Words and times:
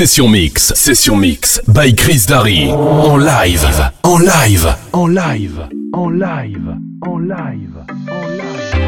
Session 0.00 0.28
Mix, 0.28 0.72
Session 0.74 1.14
Mix, 1.14 1.60
by 1.68 1.94
Chris 1.94 2.24
Darry. 2.26 2.70
En 2.72 3.18
live, 3.18 3.66
en 4.02 4.16
live, 4.16 4.74
en 4.94 5.06
live, 5.06 5.68
en 5.92 6.08
live, 6.08 6.76
en 7.02 7.18
live, 7.18 7.84
en 8.08 8.28
live. 8.30 8.80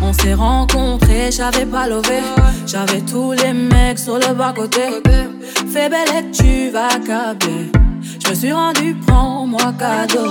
On 0.00 0.12
s'est 0.12 0.34
rencontrés, 0.34 1.32
j'avais 1.32 1.66
pas 1.66 1.88
levé. 1.88 2.20
J'avais 2.64 3.00
tous 3.00 3.32
les 3.32 3.52
mecs 3.52 3.98
sur 3.98 4.14
le 4.14 4.32
bas 4.34 4.52
côté. 4.54 4.82
Fais 5.72 5.88
belle 5.88 6.08
et 6.20 6.30
tu 6.30 6.70
vas 6.70 7.00
caber. 7.04 7.72
Je 8.24 8.30
me 8.30 8.34
suis 8.36 8.52
rendu, 8.52 8.94
prends-moi 9.04 9.74
cadeau. 9.76 10.30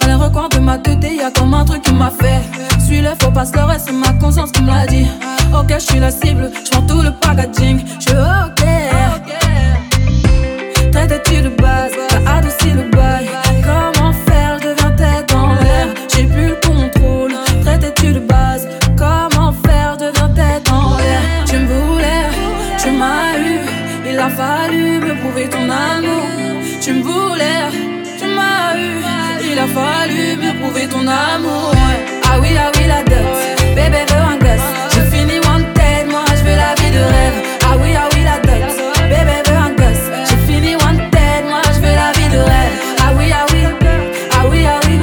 Dans 0.00 0.08
les 0.08 0.14
recoins 0.14 0.48
de 0.48 0.58
ma 0.58 0.76
tête, 0.76 1.04
y'a 1.04 1.30
comme 1.30 1.54
un 1.54 1.64
truc 1.64 1.82
qui 1.82 1.94
m'a 1.94 2.10
fait. 2.10 2.42
Suis 2.86 3.00
le 3.00 3.10
faux 3.20 3.32
pasteur 3.32 3.72
et 3.72 3.78
c'est 3.84 3.92
ma 3.92 4.12
conscience 4.12 4.52
qui 4.52 4.62
me 4.62 4.68
l'a 4.68 4.86
dit. 4.86 5.08
Ok, 5.52 5.74
je 5.74 5.78
suis 5.80 5.98
la 5.98 6.10
cible, 6.10 6.52
je 6.64 6.78
tout 6.86 7.02
le 7.02 7.10
packaging. 7.10 7.84
Je 7.98 8.12
ok. 8.12 8.62
Traite-tu 10.92 11.42
de 11.42 11.48
base, 11.48 11.90
t'as 12.08 12.36
adouci 12.36 12.70
le 12.70 12.84
bail. 12.96 13.28
Comment 13.64 14.12
faire, 14.12 14.58
je 14.62 14.68
deviens 14.68 14.92
tête 14.92 15.28
dans 15.30 15.54
l'air? 15.54 15.88
J'ai 16.14 16.24
plus 16.26 16.48
le 16.50 16.54
contrôle. 16.64 17.32
Traite-tu 17.64 18.12
de 18.12 18.20
base, 18.20 18.68
comment 18.96 19.52
faire, 19.66 19.96
je 19.98 20.04
deviens 20.06 20.28
tête 20.28 20.70
en 20.70 20.96
l'air? 20.96 21.20
Tu 21.44 21.56
me 21.56 21.66
voulais, 21.66 22.30
tu 22.78 22.90
m'as 22.92 23.36
eu. 23.36 23.62
Il 24.08 24.16
a 24.16 24.28
fallu 24.30 25.00
me 25.00 25.20
prouver 25.20 25.48
ton 25.48 25.68
amour. 25.68 26.28
Tu 26.80 26.92
me 26.92 27.02
voulais, 27.02 27.68
tu 28.16 28.26
m'as 28.26 28.76
eu. 28.76 29.02
Il 29.50 29.58
a 29.58 29.66
fallu 29.66 30.36
me 30.36 30.60
prouver 30.60 30.86
ton 30.86 31.00
amour. 31.00 31.74
Ah 32.28 32.38
oui, 32.40 32.50
ah 32.58 32.70
oui, 32.74 32.86
la 32.86 33.02
dot. 33.02 33.26
Bébé 33.74 34.04
veut 34.08 34.24
un 34.32 34.38
gosse. 34.38 34.68
J'ai 34.92 35.04
fini 35.16 35.38
wanted, 35.40 36.06
moi 36.10 36.24
je 36.30 36.42
veux 36.44 36.56
la 36.56 36.74
vie 36.74 36.90
de 36.90 37.02
rêve. 37.14 37.38
Ah 37.64 37.76
oui, 37.80 37.90
ah 37.96 38.08
oui, 38.12 38.22
la 38.24 38.38
dot. 38.40 38.64
Bébé 39.08 39.42
veut 39.46 39.56
un 39.56 39.72
gosse. 39.80 40.06
J'ai 40.28 40.52
fini 40.52 40.74
wanted, 40.76 41.42
moi 41.48 41.62
je 41.74 41.80
veux 41.80 41.94
la 41.94 42.12
vie 42.12 42.28
de 42.34 42.38
rêve. 42.38 42.74
Ah 42.98 43.12
oui, 43.16 43.26
ah 43.32 43.46
oui, 43.52 43.60
ah 44.32 44.46
oui, 44.50 44.66
ah 44.66 44.80
oui. 44.84 44.98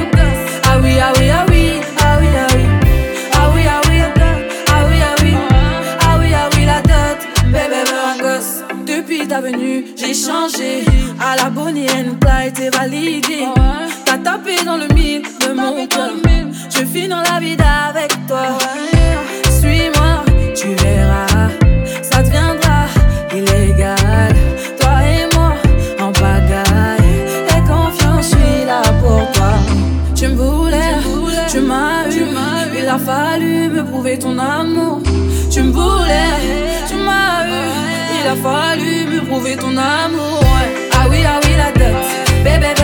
Ah 0.66 0.78
oui, 0.82 0.98
ah 1.00 1.12
oui, 1.18 1.30
ah 1.30 1.44
oui, 1.48 1.80
ah 1.98 2.18
oui, 2.20 2.28
ah 2.36 2.46
oui. 2.54 2.64
Ah 3.32 3.50
oui, 3.54 3.62
ah 3.68 3.80
oui, 3.88 3.96
ah 4.68 4.82
oui, 4.88 4.98
ah 5.02 5.14
oui. 5.22 5.32
Ah 6.00 6.16
oui, 6.20 6.28
ah 6.34 6.48
oui, 6.54 6.64
la 6.66 6.80
dot. 6.82 7.18
Bébé 7.46 7.80
veut 7.88 8.04
un 8.12 8.18
gosse. 8.22 8.62
Depuis 8.86 9.26
ta 9.26 9.40
venue, 9.40 9.86
j'ai 9.96 10.14
changé. 10.14 10.84
À 11.20 11.36
la 11.36 11.48
bonne 11.50 11.78
t'as 12.20 12.46
été 12.46 12.70
validé. 12.70 13.46
T'as 14.04 14.18
tapé 14.18 14.62
dans 14.64 14.76
le 14.76 14.88
mille 14.94 15.22
de 15.22 15.52
mon 15.52 15.86
cœur. 15.86 16.10
Finis 16.94 17.08
dans 17.08 17.22
la 17.22 17.40
vie 17.40 17.56
avec 17.88 18.12
toi. 18.28 18.56
Suis-moi, 19.50 20.24
tu 20.54 20.68
verras. 20.76 21.48
Ça 22.02 22.22
deviendra 22.22 22.86
illégal. 23.32 24.32
Toi 24.78 25.02
et 25.02 25.34
moi 25.34 25.54
en 26.00 26.12
bagaille. 26.12 27.26
Et 27.48 27.62
confiance, 27.66 28.30
je 28.30 28.36
suis 28.36 28.64
là 28.64 28.82
pour 29.00 29.28
toi. 29.32 29.54
Tu 30.14 30.28
me 30.28 30.36
voulais, 30.36 30.94
tu 31.50 31.60
m'as 31.62 32.06
eu. 32.12 32.26
Il 32.78 32.88
a 32.88 32.98
fallu 32.98 33.70
me 33.70 33.82
prouver 33.82 34.16
ton 34.16 34.38
amour. 34.38 35.00
Tu 35.50 35.62
me 35.62 35.72
voulais, 35.72 36.38
tu 36.88 36.94
m'as 36.94 37.44
eu. 37.44 37.64
Il 38.20 38.28
a 38.28 38.36
fallu 38.36 39.06
me 39.06 39.20
prouver 39.26 39.56
ton 39.56 39.76
amour. 39.76 40.44
Ah 40.92 41.06
oui, 41.10 41.24
ah 41.26 41.40
oui, 41.42 41.50
la 41.56 41.72
dot. 41.72 41.96
Bébé 42.44 42.68
veut 42.78 42.83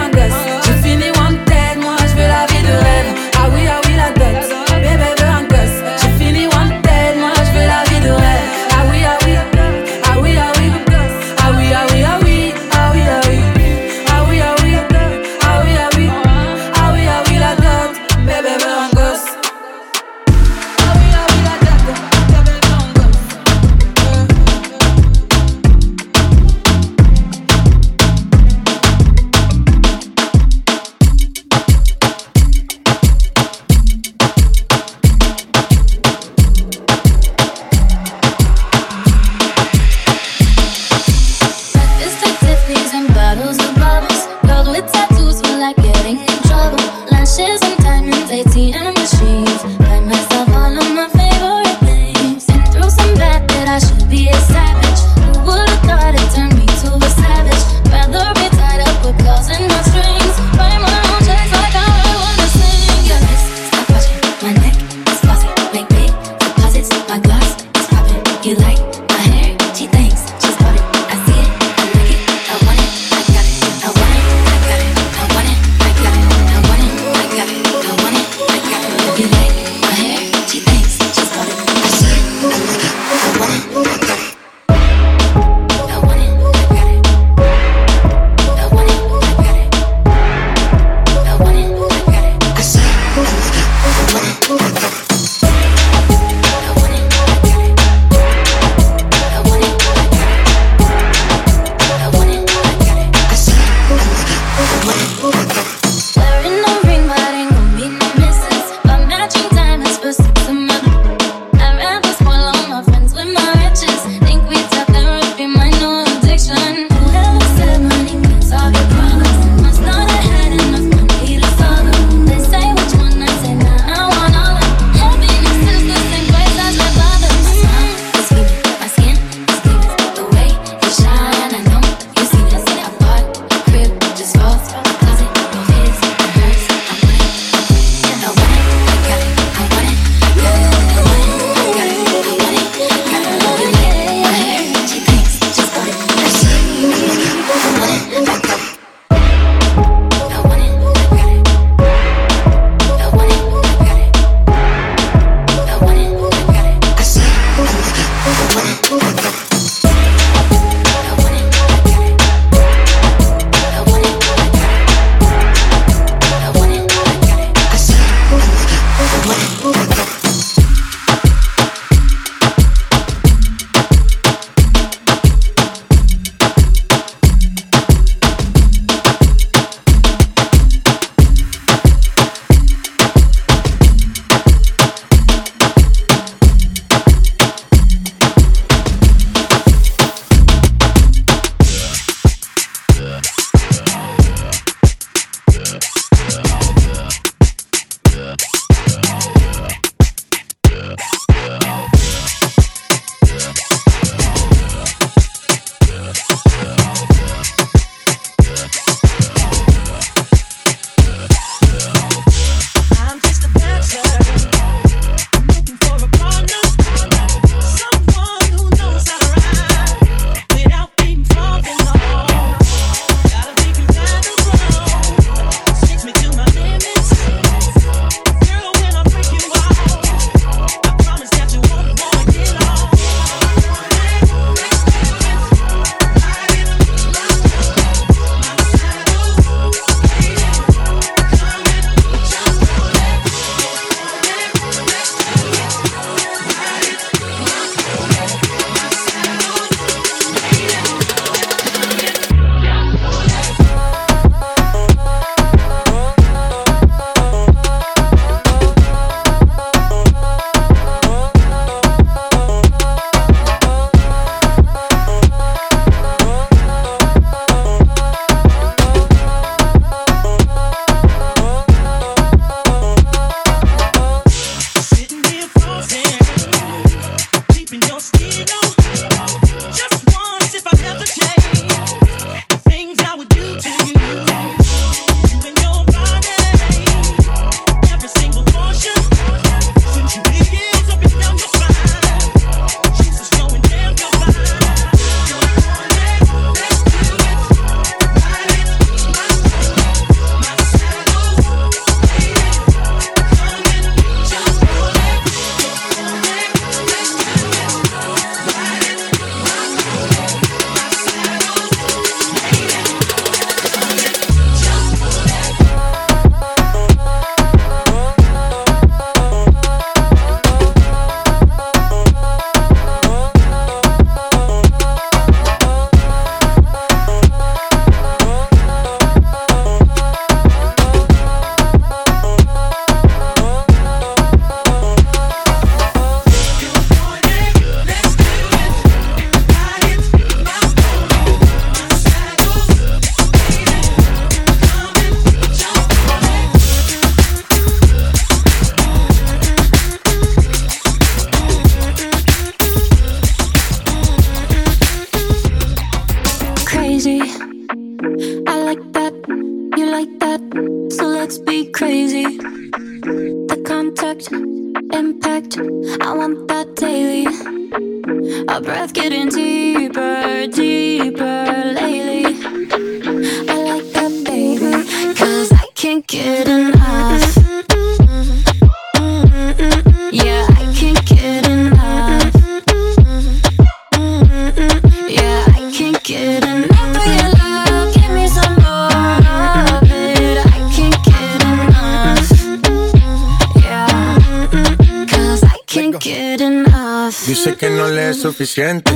suficiente. 398.13 398.91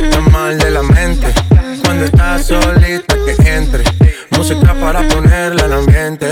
Está 0.00 0.20
mal 0.20 0.58
de 0.58 0.70
la 0.70 0.82
mente. 0.82 1.26
Cuando 1.84 2.04
estás 2.04 2.46
solita 2.46 3.14
que 3.24 3.54
entre. 3.54 3.84
Música 4.36 4.74
para 4.74 5.06
ponerle 5.08 5.62
al 5.62 5.72
ambiente, 5.72 6.26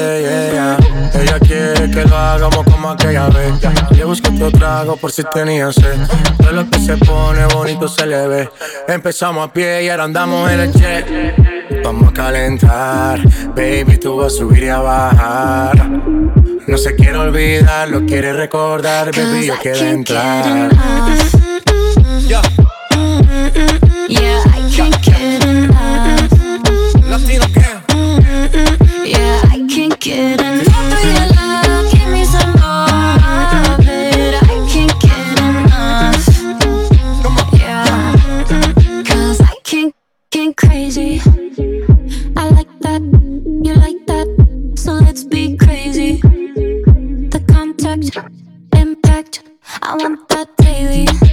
Ella 1.15 1.39
quiere 1.41 1.91
que 1.91 2.05
lo 2.05 2.17
hagamos 2.17 2.65
como 2.65 2.91
aquella 2.91 3.29
vez. 3.29 3.53
Le 3.91 4.05
busco 4.05 4.33
otro 4.33 4.51
trago 4.51 4.97
por 4.97 5.13
si 5.13 5.23
tenía 5.33 5.73
sed. 5.73 5.99
Todo 6.39 6.53
lo 6.53 6.71
que 6.71 6.79
se 6.79 6.97
pone 6.97 7.45
bonito 7.55 7.87
se 7.87 8.07
le 8.07 8.27
ve. 8.27 8.51
Empezamos 8.89 9.49
a 9.49 9.53
pie 9.53 9.85
y 9.85 9.89
ahora 9.89 10.05
andamos 10.05 10.51
en 10.51 10.61
el 10.61 10.73
jet. 10.73 11.83
Vamos 11.85 12.11
a 12.11 12.13
calentar, 12.13 13.21
baby, 13.55 13.99
tú 13.99 14.17
vas 14.17 14.33
a 14.33 14.37
subir 14.37 14.65
y 14.65 14.69
a 14.69 14.79
bajar. 14.79 16.38
No 16.69 16.77
se 16.77 16.95
quiere 16.95 17.17
olvidar, 17.17 17.89
lo 17.89 18.05
quiere 18.05 18.35
recordar, 18.35 19.11
baby, 19.13 19.47
yo 19.47 19.55
quiero 19.63 19.81
entrar. 19.87 20.71
Yeah. 22.27 22.43
Yeah, 24.07 24.43
I 24.53 24.61
can't 24.77 25.03
get 25.03 25.45
enough. 25.47 26.31
Latino. 27.09 27.47
Yeah, 29.03 29.41
I 29.51 29.67
can't 29.67 29.99
get 29.99 30.43
enough 30.43 30.78
I 49.89 49.97
want 49.97 50.29
that 50.29 50.55
daily. 50.59 51.28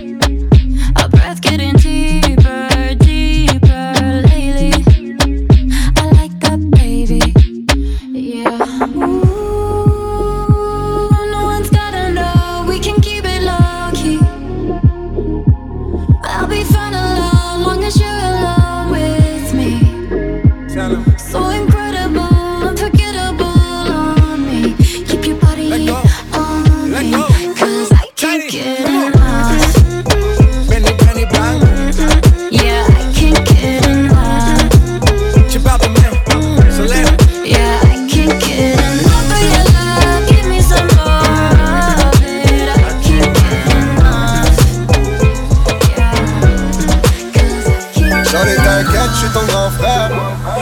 Suis 49.16 49.30
ton 49.30 49.46
grand 49.46 49.70
frère. 49.72 50.12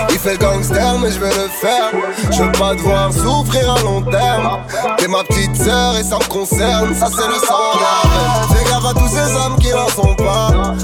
Il 0.09 0.19
fait 0.19 0.33
le 0.33 0.37
gangster, 0.37 0.99
mais 0.99 1.11
je 1.11 1.19
vais 1.19 1.29
le 1.29 1.49
faire. 1.49 1.91
Je 2.31 2.43
veux 2.43 2.51
pas 2.51 2.75
devoir 2.75 3.11
souffrir 3.11 3.73
à 3.73 3.81
long 3.81 4.01
terme. 4.01 4.59
T'es 4.97 5.07
ma 5.07 5.23
petite 5.23 5.55
sœur 5.55 5.97
et 5.97 6.03
ça 6.03 6.17
me 6.17 6.27
concerne. 6.29 6.93
Ça, 6.95 7.07
c'est 7.07 7.27
le 7.27 7.35
sang 7.35 8.53
Fais 8.53 8.69
gaffe 8.69 8.85
à 8.85 8.93
tous 8.93 9.07
ces 9.07 9.35
hommes 9.35 9.57
qui 9.59 9.71
n'en 9.71 9.87
sont 9.89 10.15
pas. 10.15 10.75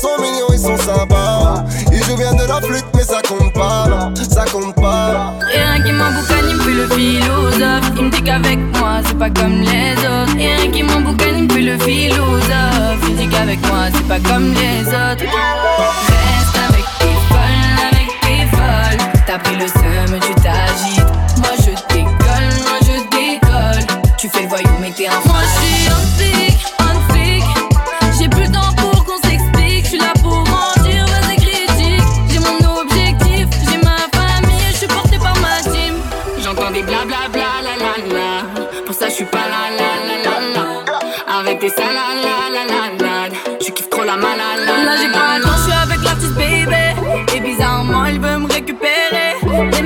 Sont 0.00 0.20
mignons, 0.20 0.46
ils 0.52 0.58
sont 0.58 0.76
sympas. 0.78 1.64
Ils 1.92 2.02
jouent 2.04 2.16
bien 2.16 2.32
de 2.34 2.44
la 2.48 2.60
flûte, 2.60 2.86
mais 2.94 3.02
ça 3.02 3.20
compte 3.26 3.52
pas. 3.52 4.10
ça 4.30 4.44
compte 4.50 4.74
pas. 4.74 5.34
Rien 5.52 5.82
qui 5.82 5.92
m'emboucane, 5.92 6.48
il 6.48 6.56
me 6.56 6.82
le 6.82 6.88
philosophe. 6.88 7.90
Il 7.96 8.04
me 8.04 8.10
dit 8.10 8.22
qu'avec 8.22 8.58
moi, 8.78 9.00
c'est 9.06 9.18
pas 9.18 9.30
comme 9.30 9.60
les 9.60 9.92
autres. 9.98 10.36
Rien 10.36 10.70
qui 10.72 10.82
m'emboucane, 10.82 11.48
il 11.50 11.54
me 11.54 11.72
le 11.72 11.78
philosophe. 11.78 13.02
Il 13.08 13.16
dit 13.16 13.28
qu'avec 13.28 13.60
moi, 13.66 13.86
c'est 13.92 14.08
pas 14.08 14.20
comme 14.20 14.54
les 14.54 14.80
autres. 14.88 15.24
Reste 16.08 16.56
avec 16.68 16.84
tes 16.98 17.16
folles, 17.28 17.78
avec 17.90 18.08
tes 18.22 18.56
folles. 18.56 19.22
T'as 19.26 19.38
pris 19.38 19.56
le 19.56 19.66
seum, 19.68 20.18
tu 20.20 20.34
t'agites. 20.42 21.12
Moi 21.38 21.54
je 21.58 21.72
décolle, 21.94 22.50
moi 22.64 22.78
je 22.82 22.96
décolle. 23.16 23.86
Tu 24.16 24.28
fais 24.28 24.42
le 24.42 24.48
voyou, 24.48 24.70
mais 24.80 24.90
t'es 24.90 25.06
un 25.08 25.20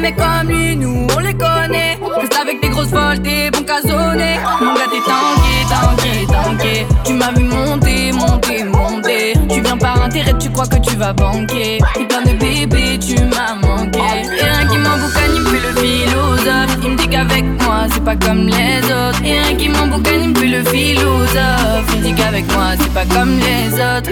mecs 0.05 0.17
comme 0.17 0.49
lui, 0.49 0.77
nous, 0.77 1.07
on 1.17 1.21
les 1.21 1.33
connaît. 1.33 1.99
Reste 2.21 2.39
avec 2.41 2.61
des 2.61 2.69
grosses 2.69 2.91
folles, 2.91 3.21
des 3.21 3.51
bons 3.51 3.65
casonnés. 3.65 4.39
Mon 4.61 4.75
gars, 4.75 4.91
t'es 4.93 5.03
tanké, 5.11 5.55
tanké, 5.73 6.27
tanké. 6.27 6.87
Tu 7.05 7.15
m'as 7.15 7.33
vu 7.33 7.45
monter, 7.45 8.13
monter, 8.13 8.65
monter. 8.65 9.33
Tu 9.49 9.63
viens 9.63 9.79
par 9.79 10.03
intérêt, 10.03 10.35
tu 10.39 10.51
crois 10.51 10.67
que 10.67 10.77
tu 10.77 10.95
vas 10.97 11.15
banquer. 11.15 11.79
T'es 11.95 12.05
plein 12.05 12.23
de 12.23 12.37
bébés, 12.37 12.99
tu 12.99 13.17
m'as 13.25 13.55
manqué. 13.67 13.99
Et 13.99 14.45
rien 14.45 14.67
qui 14.69 14.77
m'emboucane, 14.77 15.35
il 15.37 15.43
me 15.43 15.59
le 15.67 15.73
philosophe. 15.81 16.79
Il 16.83 16.91
me 16.91 16.97
dit 16.97 17.09
qu'avec 17.09 17.45
moi, 17.63 17.87
c'est 17.91 18.05
pas 18.05 18.17
comme 18.17 18.47
les 18.47 18.81
autres. 18.85 19.23
Et 19.25 19.39
rien 19.41 19.57
qui 19.57 19.69
m'emboucane, 19.71 20.23
il 20.23 20.29
me 20.29 20.59
le 20.59 20.65
philosophe. 20.65 21.87
Il 21.95 22.01
me 22.01 22.05
dit 22.05 22.15
qu'avec 22.15 22.45
moi, 22.53 22.73
c'est 22.79 22.93
pas 22.93 23.07
comme 23.07 23.39
les 23.39 23.73
autres. 23.73 24.11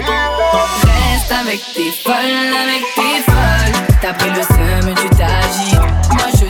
Reste 1.23 1.31
avec 1.31 1.61
tes 1.73 1.91
folles, 1.91 2.13
avec 2.13 2.83
tes 2.95 3.31
folles. 3.31 3.97
T'as 4.01 4.13
pris 4.13 4.29
le 4.29 4.41
seum, 4.41 4.93
tu 4.95 5.09
t'agites. 5.15 5.79
Moi 6.11 6.27
je 6.33 6.42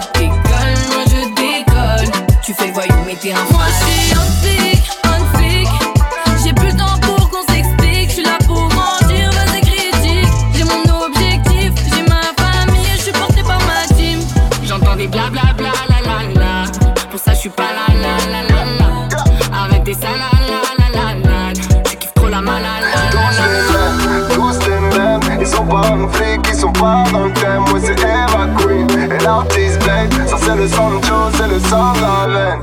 pas 26.84 27.04
dans 27.12 27.26
le 27.26 27.34
thème. 27.34 27.64
Moi 27.70 27.80
c'est 27.82 28.00
Eva 28.00 28.48
Queen 28.58 28.88
et 29.12 29.24
l'artiste 29.24 29.80
Blake. 29.84 30.14
Ça 30.28 30.38
c'est 30.44 30.56
le 30.56 30.68
Sancho, 30.68 31.16
c'est 31.38 31.48
le 31.48 31.60
sang 31.60 31.94
à 31.94 32.28
la 32.28 32.34
veine. 32.34 32.63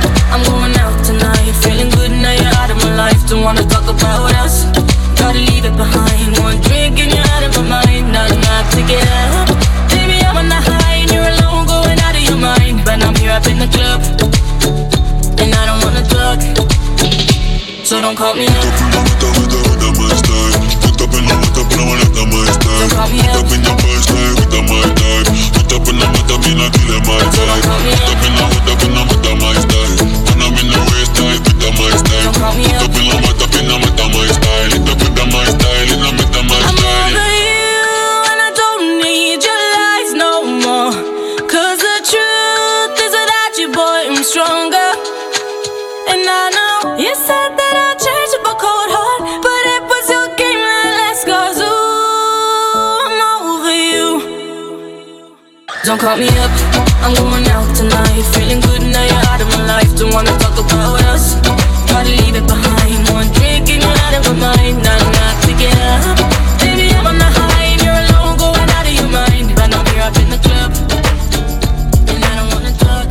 Feeling 1.63 1.89
good 1.89 2.11
now 2.11 2.33
you're 2.33 2.55
out 2.61 2.71
of 2.71 2.77
my 2.83 2.95
life. 2.95 3.21
Don't 3.27 3.43
wanna 3.43 3.63
talk 3.63 3.87
about 3.87 4.33
us. 4.43 4.65
Gotta 5.19 5.39
leave 5.39 5.65
it 5.65 5.75
behind. 5.77 6.37
One 6.39 6.59
drink 6.61 6.99
and 6.99 7.11
you're 7.13 7.29
out 7.35 7.43
of 7.43 7.51
my 7.57 7.83
mind. 7.85 8.11
Not 8.11 8.31
enough 8.31 8.67
to 8.75 8.81
get 8.91 9.05
up. 9.29 9.47
Baby, 9.89 10.17
I'm 10.25 10.37
on 10.37 10.49
the 10.49 10.61
high 10.69 11.01
and 11.01 11.11
you're 11.13 11.29
alone, 11.33 11.65
going 11.67 11.99
out 11.99 12.15
of 12.15 12.23
your 12.29 12.37
mind. 12.37 12.83
But 12.85 13.03
I'm 13.05 13.15
here 13.15 13.31
up 13.31 13.45
in 13.47 13.59
the 13.59 13.69
club, 13.75 14.01
and 15.41 15.53
I 15.53 15.63
don't 15.69 15.81
wanna 15.85 16.03
talk. 16.07 16.39
So 17.85 18.01
don't 18.01 18.15
call 18.15 18.33
me 18.35 18.47
up. 18.47 18.91
Don't 19.21 19.31
up. 32.43 32.89
I'm 36.69 36.81
over 36.89 37.29
you 37.37 37.77
and 38.29 38.39
I 38.41 38.51
don't 38.55 38.97
need 38.97 39.43
your 39.45 39.61
lies 39.77 40.11
no 40.17 40.41
the 41.77 41.97
truth 42.01 42.97
is 42.97 43.13
without 43.13 43.53
you, 43.61 43.69
boy, 43.69 44.09
I'm 44.09 44.23
stronger. 44.23 44.89
And 46.09 46.25
I 46.25 46.49
know 46.57 46.97
you 46.97 47.13
said 47.13 47.51
that 47.61 47.73
I 47.77 47.93
cold 48.57 48.89
heart, 48.89 49.21
but 49.45 49.63
it 49.75 49.83
was 49.85 50.05
your 50.09 50.27
game 50.35 50.61
that 50.65 50.97
I'm 53.05 53.21
over 53.37 53.69
you. 53.69 54.07
Don't 55.85 56.01
call 56.01 56.17
me 56.17 56.27
up, 56.41 56.51
I'm 57.05 57.13
going 57.13 57.45
out 57.53 57.69
tonight. 57.75 58.25
Feeling 58.33 58.61
good 58.61 58.81
now 58.81 59.05
you're 59.05 59.25
out 59.29 59.41
of 59.41 59.47
my 59.53 59.77
life. 59.77 59.95
Don't 59.95 60.13
wanna 60.13 60.33
talk 60.39 60.57
about 60.57 61.01
us 61.13 61.40
hard 61.91 62.05
to 62.07 62.13
leave 62.21 62.35
it 62.35 62.47
behind. 62.47 62.99
One 63.09 63.29
drink 63.37 63.69
and 63.69 63.81
you're 63.83 63.99
out 64.05 64.13
of 64.17 64.23
my 64.27 64.33
mind. 64.47 64.77
Nah, 64.83 64.97
nah, 64.97 65.19
not 65.19 65.35
to 65.45 65.51
get 65.61 65.75
up. 65.91 66.17
Baby, 66.59 66.87
I'm 66.95 67.07
on 67.07 67.17
the 67.17 67.29
high 67.37 67.67
and 67.73 67.81
you're 67.85 67.99
alone, 68.03 68.37
going 68.37 68.69
out 68.77 68.85
of 68.89 68.93
your 68.99 69.09
mind. 69.19 69.47
But 69.55 69.67
now 69.73 69.83
you're 69.91 70.05
up 70.07 70.17
in 70.23 70.29
the 70.33 70.39
club. 70.45 70.71
And 72.11 72.21
I 72.29 72.31
don't 72.37 72.49
wanna 72.53 72.73
talk. 72.85 73.07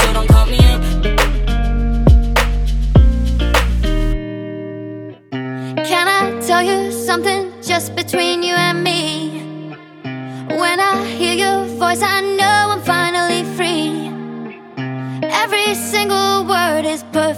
So 0.00 0.06
don't 0.16 0.28
call 0.28 0.46
me 0.46 0.58
up. 0.72 0.82
Can 5.90 6.06
I 6.20 6.22
tell 6.46 6.62
you 6.62 6.92
something 6.92 7.52
just 7.62 7.94
between 7.96 8.42
you 8.42 8.54
and 8.54 8.82
me? 8.84 9.00
When 10.60 10.78
I 10.80 11.04
hear 11.18 11.34
your 11.34 11.64
voice, 11.80 12.02
I 12.02 12.20
know. 12.20 12.51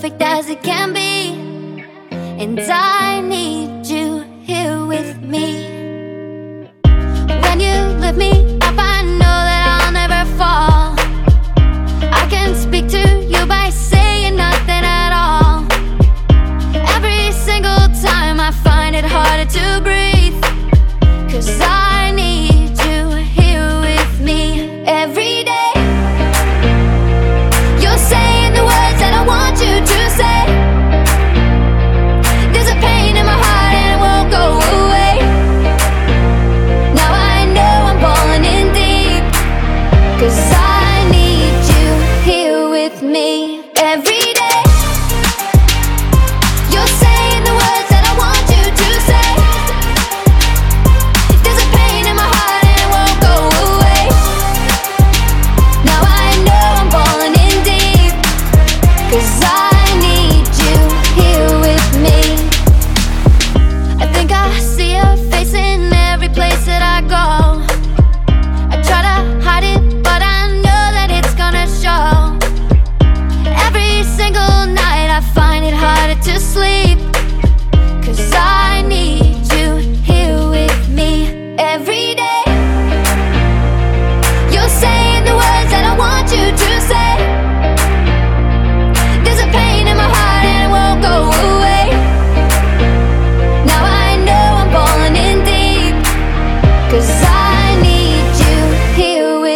perfect 0.05 0.23
as 0.23 0.51
it 0.51 0.63
can 0.63 0.93
be. 0.93 1.33
And 2.13 2.61
I 2.61 3.23
need 3.23 3.87
you 3.87 4.21
here 4.43 4.85
with 4.85 5.23
me. 5.23 5.64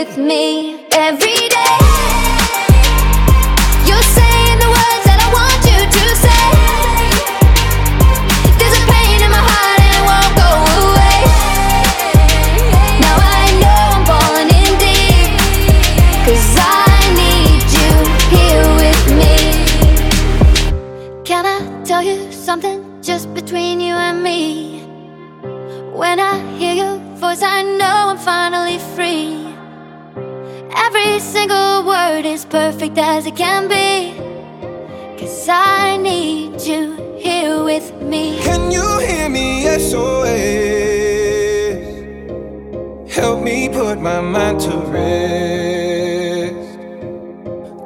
with 0.08 0.16
me. 0.18 0.87
perfect 32.78 32.98
as 32.98 33.26
it 33.26 33.34
can 33.34 33.66
be. 33.66 34.14
Cause 35.18 35.48
I 35.48 35.96
need 35.96 36.60
you 36.60 36.94
here 37.18 37.64
with 37.64 37.92
me. 38.00 38.38
Can 38.38 38.70
you 38.70 38.98
hear 39.00 39.28
me? 39.28 39.64
SOS. 39.64 40.28
Help 43.12 43.42
me 43.42 43.68
put 43.68 43.98
my 43.98 44.20
mind 44.20 44.60
to 44.60 44.76
rest. 44.94 46.78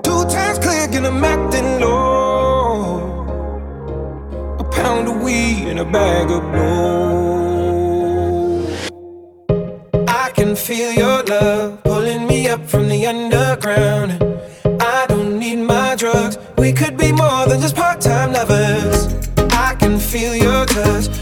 Two 0.04 0.24
times 0.28 0.58
clear, 0.58 0.86
and 0.98 1.06
I'm 1.06 1.24
acting 1.24 1.80
low. 1.80 3.24
A 4.58 4.64
pound 4.64 5.08
of 5.08 5.22
weed 5.22 5.68
and 5.70 5.78
a 5.80 5.86
bag 5.86 6.30
of 6.30 6.42
blow. 6.52 7.62
I 10.06 10.30
can 10.34 10.54
feel 10.54 10.92
your 10.92 11.22
love 11.24 11.82
pulling 11.82 12.26
me 12.26 12.46
up 12.48 12.68
from 12.68 12.90
the 12.90 13.06
underground. 13.06 14.21
your 20.42 20.66
touch. 20.66 21.21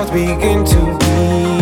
world 0.00 0.12
begin 0.12 0.64
to 0.64 0.98
be. 0.98 1.59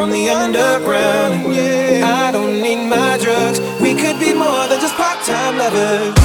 from 0.00 0.10
the 0.12 0.30
underground. 0.30 1.54
yeah. 1.54 2.26
I 2.26 2.32
don't 2.32 2.62
need 2.62 2.88
my 2.88 3.18
drugs. 3.18 3.60
We 3.82 3.92
could 3.94 4.18
be 4.18 4.32
more 4.32 4.66
than 4.66 4.80
just 4.80 4.94
part 4.94 5.22
time 5.26 5.58
lovers. 5.58 6.19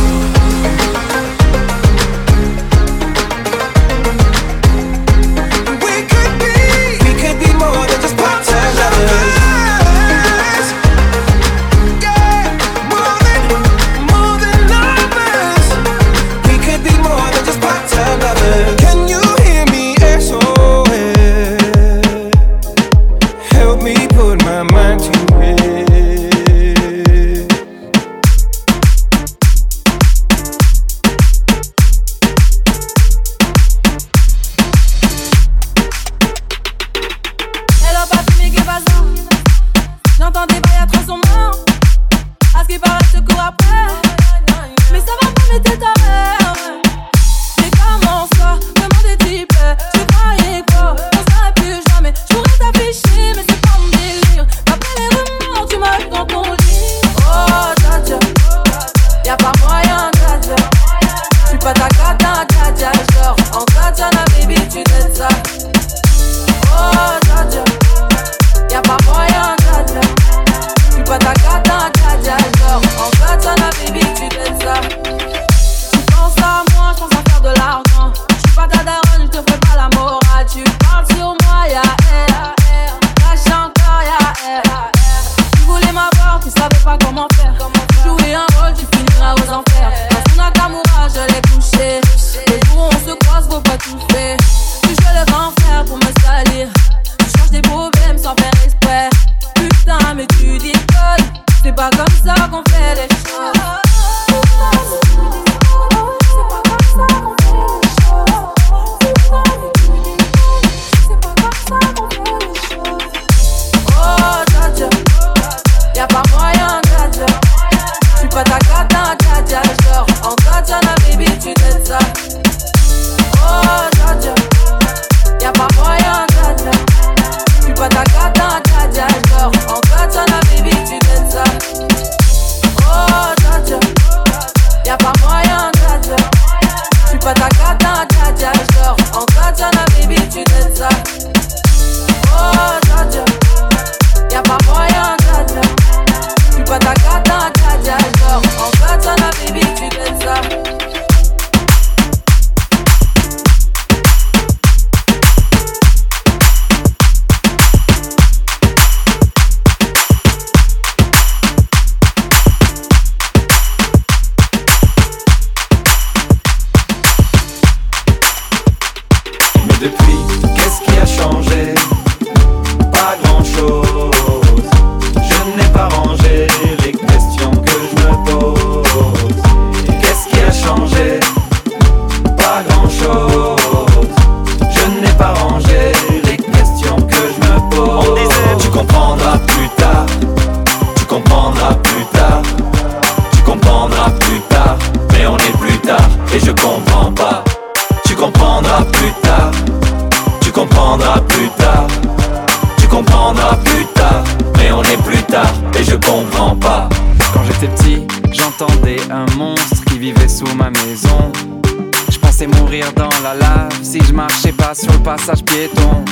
sur 214.76 214.92
le 214.92 215.00
passage 215.00 215.44
piéton. 215.44 216.04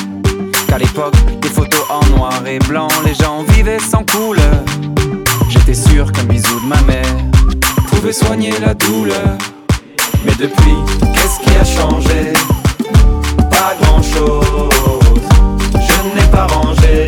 Qu'à 0.68 0.78
l'époque, 0.78 1.16
des 1.42 1.50
photos 1.50 1.84
en 1.90 2.06
noir 2.16 2.34
et 2.48 2.60
blanc, 2.60 2.88
les 3.06 3.14
gens 3.14 3.44
vivaient 3.50 3.80
sans 3.80 4.04
couleur. 4.06 4.64
J'étais 5.50 5.74
sûr 5.74 6.12
qu'un 6.12 6.24
bisou 6.24 6.60
de 6.62 6.66
ma 6.66 6.82
mère 6.82 7.16
pouvait 7.88 8.14
soigner 8.14 8.54
la 8.60 8.74
douleur. 8.74 9.38
Mais 10.26 10.34
depuis, 10.40 10.76
qu'est-ce 11.14 11.40
qui 11.40 11.56
a 11.58 11.66
changé? 11.66 12.34
Pas 13.52 13.76
grand-chose. 13.82 14.70
Je 15.74 16.16
n'ai 16.16 16.28
pas 16.32 16.48
rangé. 16.48 17.06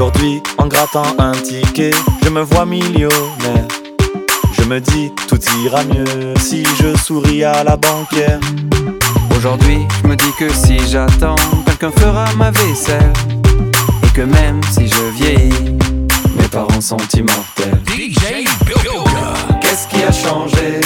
Aujourd'hui, 0.00 0.42
en 0.56 0.66
grattant 0.66 1.14
un 1.18 1.32
ticket, 1.32 1.90
je 2.24 2.30
me 2.30 2.40
vois 2.40 2.64
millionnaire. 2.64 3.68
Je 4.54 4.62
me 4.62 4.80
dis, 4.80 5.12
tout 5.28 5.38
ira 5.62 5.84
mieux 5.84 6.32
si 6.40 6.64
je 6.80 6.96
souris 6.96 7.44
à 7.44 7.62
la 7.62 7.76
banquière. 7.76 8.40
Aujourd'hui, 9.36 9.80
je 10.02 10.08
me 10.08 10.16
dis 10.16 10.32
que 10.38 10.50
si 10.54 10.78
j'attends, 10.88 11.36
quelqu'un 11.66 11.90
fera 11.90 12.24
ma 12.36 12.50
vaisselle. 12.50 13.12
Et 14.02 14.08
que 14.14 14.22
même 14.22 14.62
si 14.72 14.88
je 14.88 15.02
vieillis, 15.16 15.76
mes 16.34 16.48
parents 16.50 16.80
sont 16.80 16.96
immortels. 17.14 17.82
Qu'est-ce 19.60 19.86
qui 19.86 20.02
a 20.02 20.12
changé? 20.12 20.80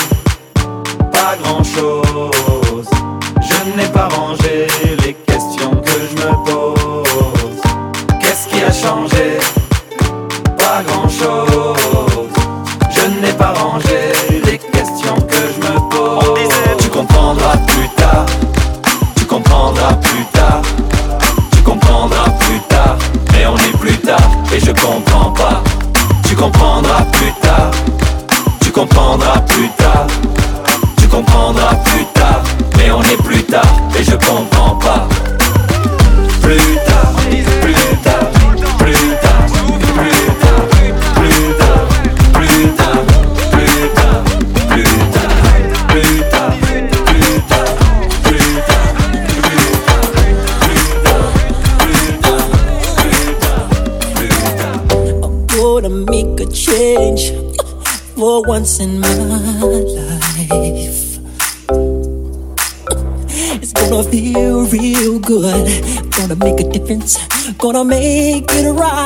gonna 67.64 67.82
make 67.82 68.44
it 68.50 68.70
right. 68.72 69.03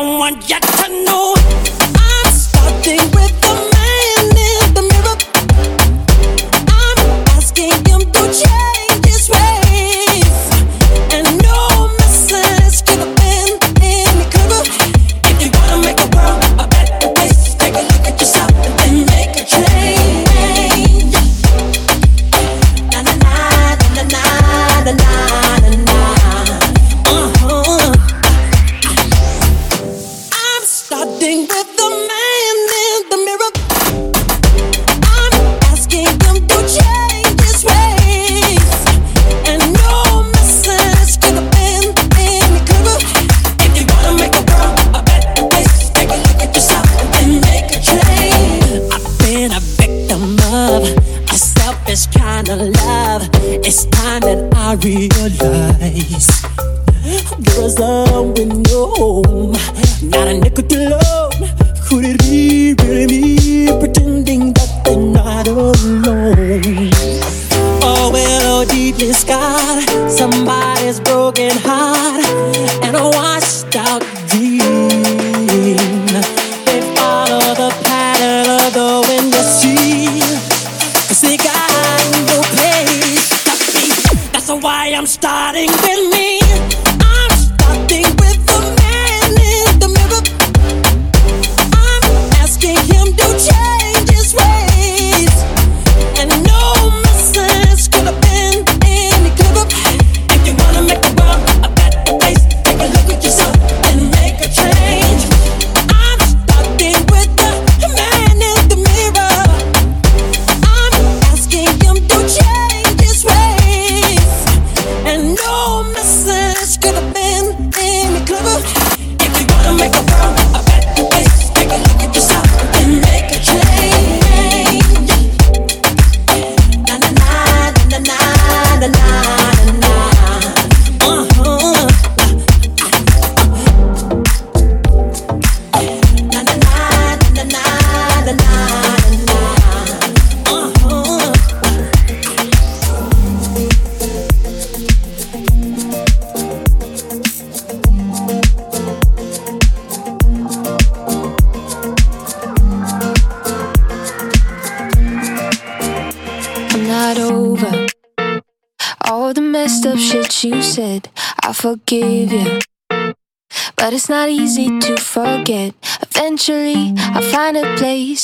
I 0.00 0.02
want 0.02 0.48
you 0.48 0.58
to 0.58 1.04
know. 1.04 1.49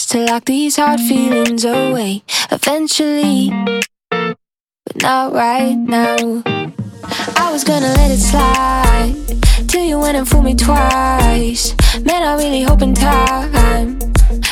to 0.08 0.24
lock 0.24 0.44
these 0.44 0.76
hard 0.76 1.00
feelings 1.00 1.64
away 1.64 2.22
eventually, 2.52 3.50
but 4.10 5.02
not 5.02 5.32
right 5.32 5.74
now. 5.74 6.42
I 7.36 7.50
was 7.50 7.64
gonna 7.64 7.92
let 7.94 8.12
it 8.12 8.18
slide 8.18 9.16
till 9.68 9.84
you 9.84 9.98
went 9.98 10.16
and 10.16 10.28
fooled 10.28 10.44
me 10.44 10.54
twice. 10.54 11.74
Man, 12.04 12.22
I 12.22 12.36
really 12.36 12.62
hope 12.62 12.82
in 12.82 12.94
time 12.94 13.98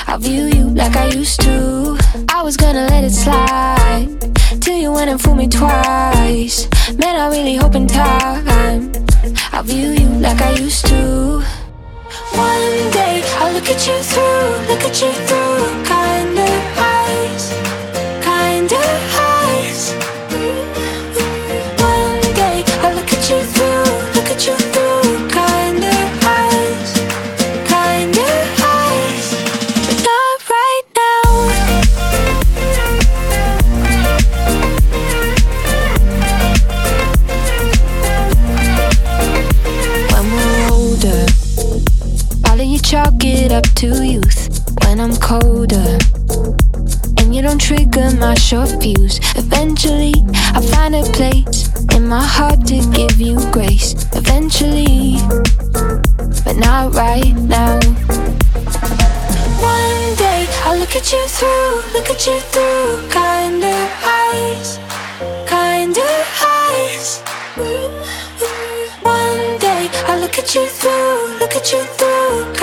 I'll 0.08 0.18
view 0.18 0.46
you 0.46 0.70
like 0.70 0.96
I 0.96 1.06
used 1.08 1.40
to. 1.42 1.98
I 2.28 2.42
was 2.42 2.56
gonna 2.56 2.86
let 2.88 3.04
it 3.04 3.12
slide 3.12 4.08
till 4.60 4.76
you 4.76 4.90
went 4.90 5.08
and 5.08 5.20
fooled 5.20 5.38
me 5.38 5.46
twice. 5.46 6.68
Man, 6.98 7.14
I 7.14 7.28
really 7.30 7.54
hope 7.54 7.76
in 7.76 7.86
time 7.86 8.92
I'll 9.52 9.62
view 9.62 9.90
you 9.90 10.08
like 10.18 10.40
I 10.40 10.50
used 10.54 10.86
to. 10.86 11.63
One 12.32 12.90
day 12.90 13.22
I'll 13.38 13.52
look 13.52 13.68
at 13.68 13.86
you 13.86 13.96
through, 14.02 14.68
look 14.68 14.84
at 14.84 15.00
you 15.02 15.12
through, 15.26 15.84
kinder. 15.84 16.73
up 43.54 43.64
to 43.76 44.04
youth 44.04 44.66
when 44.82 44.98
I'm 44.98 45.16
colder. 45.16 45.98
And 47.18 47.32
you 47.32 47.40
don't 47.40 47.60
trigger 47.60 48.10
my 48.18 48.34
short 48.34 48.68
fuse. 48.82 49.20
Eventually, 49.36 50.12
I 50.56 50.60
find 50.72 50.92
a 50.96 51.04
place 51.12 51.70
in 51.94 52.08
my 52.08 52.24
heart 52.24 52.66
to 52.66 52.76
give 52.90 53.20
you 53.20 53.38
grace. 53.52 53.94
Eventually, 54.12 55.18
but 56.44 56.56
not 56.56 56.94
right 56.94 57.34
now. 57.36 57.78
One 59.62 60.04
day, 60.16 60.48
I'll 60.64 60.76
look 60.76 60.96
at 60.96 61.12
you 61.12 61.24
through, 61.36 61.74
look 61.94 62.10
at 62.10 62.26
you 62.26 62.40
through, 62.50 63.08
kinda 63.08 63.76
eyes, 64.02 64.80
kinda 65.46 66.08
eyes. 66.42 67.22
One 69.02 69.58
day, 69.60 69.88
I'll 70.08 70.18
look 70.18 70.38
at 70.40 70.52
you 70.56 70.66
through, 70.66 71.38
look 71.38 71.54
at 71.54 71.72
you 71.72 71.84
through. 71.98 72.53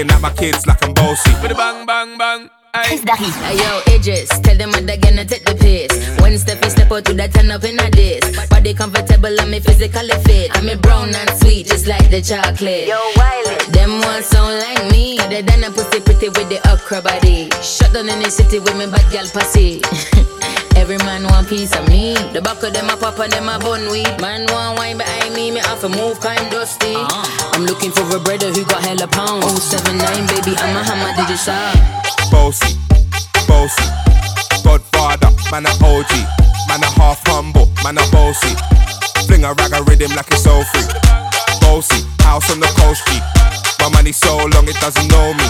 Looking 0.00 0.14
at 0.14 0.20
my 0.20 0.32
kids 0.32 0.66
like 0.66 0.82
I'm 0.84 0.94
bossy. 0.94 1.30
Bang, 1.54 1.86
bang, 1.86 2.18
bang. 2.18 2.50
Chris 2.84 3.02
Darry. 3.02 3.26
Hey 3.44 3.58
yo, 3.58 3.80
Idris, 3.94 4.28
tell 4.40 4.56
them 4.56 4.70
what 4.70 4.86
they 4.86 4.96
gonna 4.96 5.24
take 5.24 5.44
the 5.44 5.54
piss. 5.54 5.90
When 6.20 6.32
Steffi 6.34 6.70
step 6.70 6.92
out 6.92 7.04
to 7.06 7.14
that 7.14 7.34
turn 7.34 7.50
up 7.50 7.64
in 7.64 7.78
a 7.78 7.90
this. 7.90 8.48
Body 8.48 8.74
comfortable 8.74 9.40
and 9.40 9.50
me 9.50 9.60
physically 9.60 10.16
fit. 10.24 10.56
I'm 10.56 10.68
a 10.68 10.76
brown 10.76 11.14
and 11.14 11.30
sweet, 11.40 11.66
just 11.66 11.86
like 11.86 12.08
the 12.10 12.22
chocolate. 12.22 12.86
Yo, 12.86 12.96
Wiley. 13.16 13.56
Them 13.72 14.00
ones 14.00 14.26
sound 14.26 14.58
like 14.58 14.90
me. 14.90 15.18
They 15.28 15.42
done 15.42 15.64
a 15.64 15.70
pussy 15.70 16.00
pretty 16.00 16.28
with 16.28 16.48
the 16.48 16.60
okra 16.70 17.02
body. 17.02 17.50
Shut 17.60 17.92
down 17.92 18.08
in 18.08 18.22
the 18.22 18.30
city 18.30 18.58
with 18.60 18.76
me 18.76 18.86
bad 18.86 19.04
gal 19.12 19.26
pussy. 19.26 19.82
Every 20.76 20.98
man 20.98 21.24
want 21.24 21.48
piece 21.48 21.74
of 21.76 21.88
me. 21.88 22.14
The 22.32 22.40
back 22.40 22.62
of 22.62 22.72
them 22.72 22.88
a 22.90 22.96
pop 22.96 23.18
and 23.18 23.32
them 23.32 23.48
a 23.48 23.58
bun 23.58 23.90
weed. 23.90 24.10
Man 24.20 24.46
want 24.50 24.78
wine 24.78 24.98
behind 24.98 25.34
me, 25.34 25.50
me 25.50 25.60
have 25.60 25.80
to 25.80 25.88
move 25.88 26.20
kind 26.20 26.50
dusty. 26.50 26.94
Uh-huh. 26.94 27.52
I'm 27.54 27.64
looking 27.64 27.90
for 27.90 28.04
a 28.14 28.20
brother 28.20 28.50
who 28.52 28.64
got 28.64 28.82
hella 28.82 29.06
pound. 29.06 29.44
079, 29.44 30.00
baby, 30.26 30.56
I'm 30.58 30.76
a 30.76 30.82
hammer, 30.84 31.14
did 31.16 31.30
you 31.30 31.36
saw? 31.36 31.72
Bossy, 32.30 32.76
bossy. 33.46 33.86
Godfather, 34.64 35.30
man 35.50 35.66
a 35.66 35.72
OG. 35.82 36.12
Man 36.68 36.82
a 36.82 36.90
half 36.98 37.20
humble, 37.26 37.66
man 37.82 37.98
a 37.98 38.04
bossy. 38.10 38.54
Fling 39.26 39.44
a 39.44 39.52
rag 39.54 39.72
a 39.72 39.82
rhythm 39.82 40.14
like 40.14 40.30
it's 40.30 40.46
all 40.46 40.64
free. 40.64 40.86
Bossy, 41.60 42.06
house 42.20 42.50
on 42.50 42.60
the 42.60 42.70
coast 42.78 43.06
G. 43.08 43.18
My 43.80 43.88
money 43.90 44.12
so 44.12 44.36
long 44.36 44.68
it 44.68 44.78
doesn't 44.80 45.08
know 45.08 45.34
me. 45.34 45.46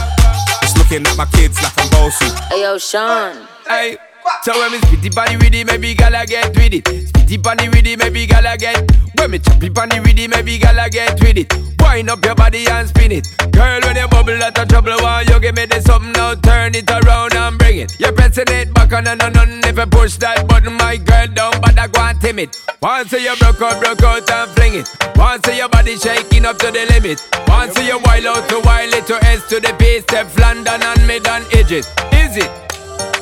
It's 0.63 0.77
looking 0.77 1.07
at 1.07 1.17
my 1.17 1.27
kids 1.27 1.61
like 1.63 1.73
I'm 1.77 1.91
bossy. 1.91 2.29
Hey 2.49 2.63
yo, 2.63 2.79
Sean. 2.79 3.47
Hey. 3.69 3.99
So 4.43 4.59
when 4.59 4.73
me 4.73 4.79
spitty 4.79 5.15
body 5.15 5.37
with 5.37 5.55
it, 5.55 5.67
maybe 5.67 5.95
gala 5.95 6.25
get 6.27 6.55
with 6.57 6.73
it. 6.73 6.85
Spitty 6.85 7.43
body 7.43 7.69
with 7.69 7.87
it, 7.87 7.99
maybe 7.99 8.27
gala 8.27 8.57
get. 8.57 8.91
When 9.17 9.31
me 9.31 9.39
choppy 9.39 9.69
body 9.69 10.01
with 10.01 10.19
it, 10.19 10.31
maybe 10.31 10.59
gala 10.59 10.89
get 10.89 11.21
with 11.21 11.37
it. 11.37 11.53
Wind 11.81 12.09
up 12.09 12.25
your 12.25 12.35
body 12.35 12.67
and 12.67 12.89
spin 12.89 13.13
it. 13.13 13.29
Girl, 13.53 13.81
when 13.83 13.97
you 13.97 14.09
bubble 14.09 14.43
out 14.43 14.59
of 14.59 14.69
trouble, 14.69 14.97
why 15.01 15.23
you 15.29 15.39
give 15.41 15.57
me 15.57 15.67
this 15.67 15.85
something 15.85 16.13
now? 16.13 16.35
Turn 16.35 16.75
it 16.75 16.91
around 16.91 17.35
and 17.35 17.59
bring 17.59 17.79
it. 17.79 17.99
You're 17.99 18.13
pressing 18.13 18.49
it 18.49 18.73
back 18.73 18.93
on 18.93 19.07
and 19.07 19.23
on 19.23 19.37
and 19.37 19.65
if 19.65 19.77
you 19.77 19.87
push 19.87 20.17
that 20.17 20.49
button, 20.49 20.75
my 20.75 20.97
girl 20.97 21.27
down, 21.29 21.61
but 21.61 21.79
I 21.79 21.87
go 21.87 22.01
and 22.01 22.21
timid. 22.21 22.57
Once 22.81 23.13
you 23.13 23.35
broke 23.39 23.61
out, 23.61 23.81
broke 23.81 24.03
out 24.03 24.31
and 24.31 24.51
fling 24.53 24.75
it. 24.75 24.89
Once 25.17 25.47
your 25.47 25.69
body 25.69 25.97
shaking 25.97 26.47
up 26.47 26.59
to 26.59 26.71
the 26.71 26.87
limit. 26.91 27.21
Once 27.47 27.77
you 27.79 27.99
wild 28.05 28.27
out 28.27 28.49
to 28.49 28.61
wild 28.65 28.95
it 28.95 29.07
to 29.07 29.17
S 29.25 29.47
to 29.49 29.61
the 29.61 29.75
base, 29.79 30.03
step 30.03 30.27
London 30.39 30.83
and 30.83 31.07
mid 31.07 31.27
and 31.27 31.45
edges. 31.55 31.87
Is 32.13 32.37
it? 32.37 32.51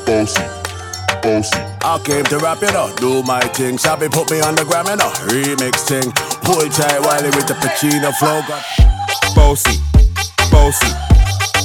Bossy. 0.05 0.58
Bossy. 1.21 1.57
I 1.81 1.99
came 2.03 2.25
to 2.25 2.37
rap, 2.39 2.61
you 2.61 2.71
know, 2.71 2.93
do 2.97 3.23
my 3.23 3.41
thing. 3.55 3.77
Sabi 3.77 4.07
put 4.09 4.31
me 4.31 4.41
on 4.41 4.55
the 4.55 4.65
gram, 4.65 4.85
you 4.87 4.95
know, 4.95 5.11
remix 5.29 5.87
thing. 5.87 6.11
Hold 6.45 6.71
tight 6.71 7.01
Wiley 7.01 7.29
with 7.35 7.47
the 7.47 7.55
Pacino 7.55 8.13
flow. 8.17 8.41
Got 8.47 8.63
Bossy, 9.35 9.79
bossy. 10.51 10.91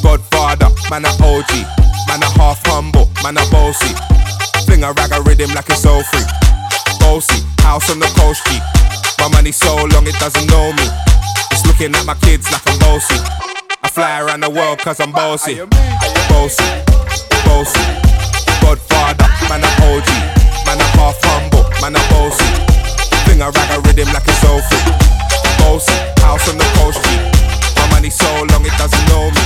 Godfather, 0.03 0.69
man 0.91 1.05
a 1.05 1.13
OG. 1.23 1.51
Man 2.09 2.23
a 2.23 2.31
half 2.39 2.61
humble, 2.67 3.09
man 3.23 3.37
a 3.37 3.45
bossy. 3.51 3.95
Fling 4.67 4.85
a 4.85 4.93
rag 4.93 5.13
a 5.13 5.21
rhythm 5.23 5.51
like 5.55 5.69
it's 5.71 5.87
all 5.87 6.03
free. 6.03 6.25
Bossy, 7.01 7.43
house 7.63 7.91
on 7.91 7.99
the 7.99 8.07
coast 8.17 8.45
G. 8.47 8.59
My 9.19 9.29
money 9.29 9.53
so 9.53 9.75
long 9.93 10.07
it 10.07 10.19
doesn't 10.21 10.47
know 10.51 10.73
me. 10.73 10.87
It's 11.51 11.67
looking 11.67 11.95
at 11.95 12.05
my 12.05 12.15
kids 12.21 12.51
like 12.53 12.63
I'm 12.69 12.79
bossy. 12.79 13.17
I 13.83 13.89
fly 13.89 14.21
around 14.21 14.41
the 14.41 14.51
world 14.51 14.79
cause 14.79 15.01
I'm 15.01 15.13
bossy. 15.13 15.61
Bossy, 16.29 16.65
bossy. 17.45 18.24
Godfather, 18.65 19.29
man 19.49 19.63
a 19.63 19.71
OG. 19.93 20.09
Man 20.65 20.81
a 20.81 20.87
half 20.97 21.21
humble, 21.29 21.65
man 21.81 21.97
a 21.97 22.03
bossy. 22.09 22.49
Fling 23.25 23.43
a 23.43 23.51
rag 23.53 23.71
a 23.77 23.79
rhythm 23.85 24.09
like 24.17 24.25
it's 24.27 24.45
all 24.49 24.61
free. 24.69 24.85
Bossy, 25.61 25.93
house 26.25 26.49
on 26.49 26.57
the 26.57 26.65
coast 26.81 26.99
G. 27.05 27.09
My 27.77 27.85
money 27.93 28.11
so 28.11 28.29
long 28.51 28.65
it 28.65 28.73
doesn't 28.81 29.05
know 29.11 29.29
me. 29.37 29.45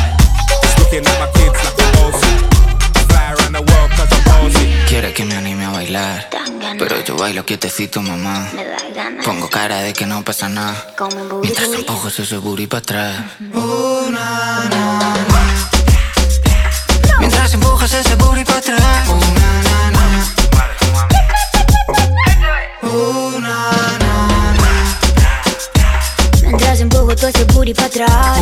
It's 0.62 0.74
looking 0.78 1.04
at 1.10 1.16
my 1.18 1.28
kids 1.34 1.58
like 1.66 1.78
I'm 1.82 1.90
bossy. 1.98 2.32
I 2.94 3.02
fly 3.10 3.24
around 3.34 3.54
the 3.58 3.64
world 3.68 3.90
cause 3.98 4.10
I'm 4.14 4.22
bossy. 4.30 4.66
Quiere 4.88 5.12
que 5.12 5.24
me 5.24 5.34
anime 5.34 5.64
a 5.66 5.70
bailar, 5.70 6.28
pero 6.78 7.02
yo 7.04 7.16
bailo 7.16 7.44
quietecito, 7.44 8.00
mamá. 8.00 8.48
Pongo 9.24 9.48
cara 9.50 9.80
de 9.82 9.92
que 9.92 10.06
no 10.06 10.22
pasa 10.22 10.48
nada, 10.48 10.94
mientras 11.42 11.68
empujo 11.74 12.08
ese 12.08 12.36
booty 12.38 12.66
para 12.68 12.78
atrás. 12.78 13.14
Mientras 17.28 17.52
empujas 17.52 17.92
ese 17.92 18.14
booty 18.16 18.42
para 18.42 18.58
atrás. 18.58 19.08
Mientras 26.40 26.80
empujo 26.80 27.14
todo 27.14 27.28
ese 27.28 27.44
booty 27.44 27.74
para 27.74 27.86
atrás. 27.88 28.38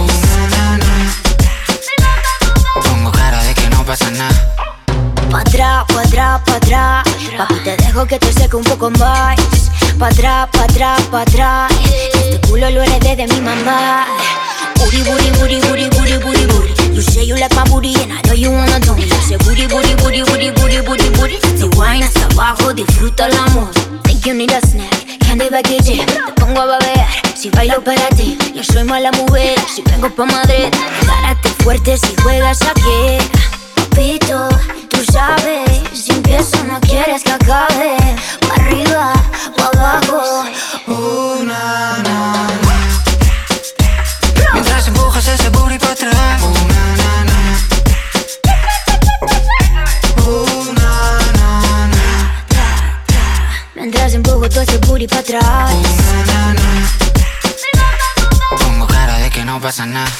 Pongo 2.84 3.11
cara 3.11 3.43
de 3.43 3.55
que 3.55 3.68
no 3.70 3.84
pasa 3.84 4.09
nada. 4.12 4.55
Pa' 5.32 5.41
atrás, 5.41 5.84
pa' 5.89 6.03
atrás, 6.03 6.41
pa' 6.47 6.55
atrás. 6.55 7.05
Papi, 7.37 7.55
te 7.64 7.76
dejo 7.78 8.07
que 8.07 8.20
te 8.20 8.32
seque 8.32 8.55
un 8.55 8.62
poco 8.62 8.91
más. 8.91 9.37
Pa' 9.99 10.07
atrás, 10.07 10.49
pa' 10.53 10.62
atrás, 10.62 11.03
pa' 11.11 11.22
atrás. 11.22 11.72
Este 12.14 12.41
culo 12.49 12.70
lo 12.70 12.84
heredé 12.84 13.16
de 13.16 13.26
mi 13.26 13.41
mamá. 13.41 14.07
Booty, 14.79 15.03
booty, 15.05 15.31
booty, 15.39 15.59
booty, 15.61 15.89
booty, 15.91 16.18
booty, 16.18 16.47
booty. 16.47 16.95
You 16.95 17.03
say 17.03 17.24
you 17.24 17.37
like 17.37 17.55
my 17.55 17.64
booty 17.64 17.95
and 18.03 18.12
I 18.12 18.20
know 18.27 18.35
you 18.35 18.51
wanna 18.51 18.81
do 18.81 18.95
me. 18.95 19.09
Say 19.27 19.37
booty, 19.39 19.66
booty, 19.66 19.95
booty, 19.97 20.22
booty, 20.22 20.51
booty, 20.51 20.81
booty, 20.81 21.09
booty. 21.18 21.37
Si 21.57 21.64
wine 21.77 22.03
hasta 22.03 22.27
abajo, 22.27 22.72
disfruta 22.72 23.27
el 23.27 23.37
amor. 23.37 23.68
Think 24.05 24.27
you 24.27 24.35
need 24.35 24.53
a 24.53 24.61
snack, 24.61 25.18
candy 25.20 25.49
baguette. 25.51 26.05
Te 26.07 26.33
pongo 26.41 26.61
a 26.61 26.66
babear, 26.66 27.09
si 27.35 27.51
bailo 27.51 27.83
para 27.83 28.09
ti. 28.11 28.39
Yo 28.55 28.62
soy 28.62 28.85
mala 28.85 29.11
mujer, 29.12 29.59
si 29.74 29.83
vengo 29.83 30.09
pa' 30.11 30.27
Madrid. 30.27 30.70
Párate 31.07 31.49
fuerte 31.62 31.97
si 31.99 32.14
juegas 32.22 32.62
aquí. 32.62 33.18
Papito, 33.74 34.49
tú 34.89 34.99
sabes, 35.12 35.68
si 35.93 36.12
empiezo 36.12 36.62
no 36.64 36.81
quieres 36.81 37.22
que 37.22 37.33
acabe. 37.33 37.97
Pa' 38.47 38.55
arriba, 38.55 39.12
pa' 39.57 39.70
abajo. 39.74 40.45
Una, 40.87 41.99
na, 42.05 42.47
empujas 44.89 45.28
ese 45.28 45.49
booty 45.51 45.78
para 45.78 45.93
atrás. 45.93 46.43
Oh, 50.26 50.64
na, 50.72 50.95
na, 51.34 51.91
Mientras 53.74 54.14
empujo 54.14 54.49
todo 54.49 54.62
ese 54.62 54.78
booty 54.78 55.07
para 55.07 55.20
atrás. 55.20 55.72
Oh. 58.51 58.57
Pongo 58.57 58.87
cara 58.87 59.18
de 59.18 59.30
que 59.30 59.45
no 59.45 59.61
pasa 59.61 59.87
nada. 59.87 60.11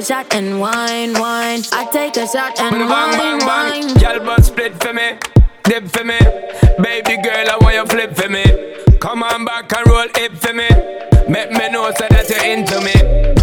A 0.00 0.04
shot 0.04 0.34
and 0.34 0.58
wine, 0.58 1.12
wine. 1.14 1.60
I 1.72 1.86
take 1.92 2.16
a 2.16 2.26
shot 2.26 2.58
and 2.58 2.88
wine, 2.88 3.38
wine. 3.44 3.94
Girl, 3.94 4.24
but 4.24 4.44
split 4.44 4.80
for 4.82 4.94
me, 4.94 5.18
dip 5.64 5.88
for 5.88 6.04
me. 6.04 6.18
Baby 6.80 7.20
girl, 7.22 7.46
I 7.50 7.58
want 7.60 7.74
you 7.74 7.86
flip 7.86 8.16
for 8.16 8.28
me. 8.28 8.44
Come 8.98 9.22
on 9.22 9.44
back 9.44 9.70
and 9.76 9.86
roll 9.86 10.06
it 10.16 10.38
for 10.38 10.54
me. 10.54 10.68
Make 11.28 11.50
me 11.52 11.68
know 11.68 11.90
so 11.98 12.06
that 12.08 12.28
you're 12.30 12.44
into 12.44 12.80
me. 12.80 12.96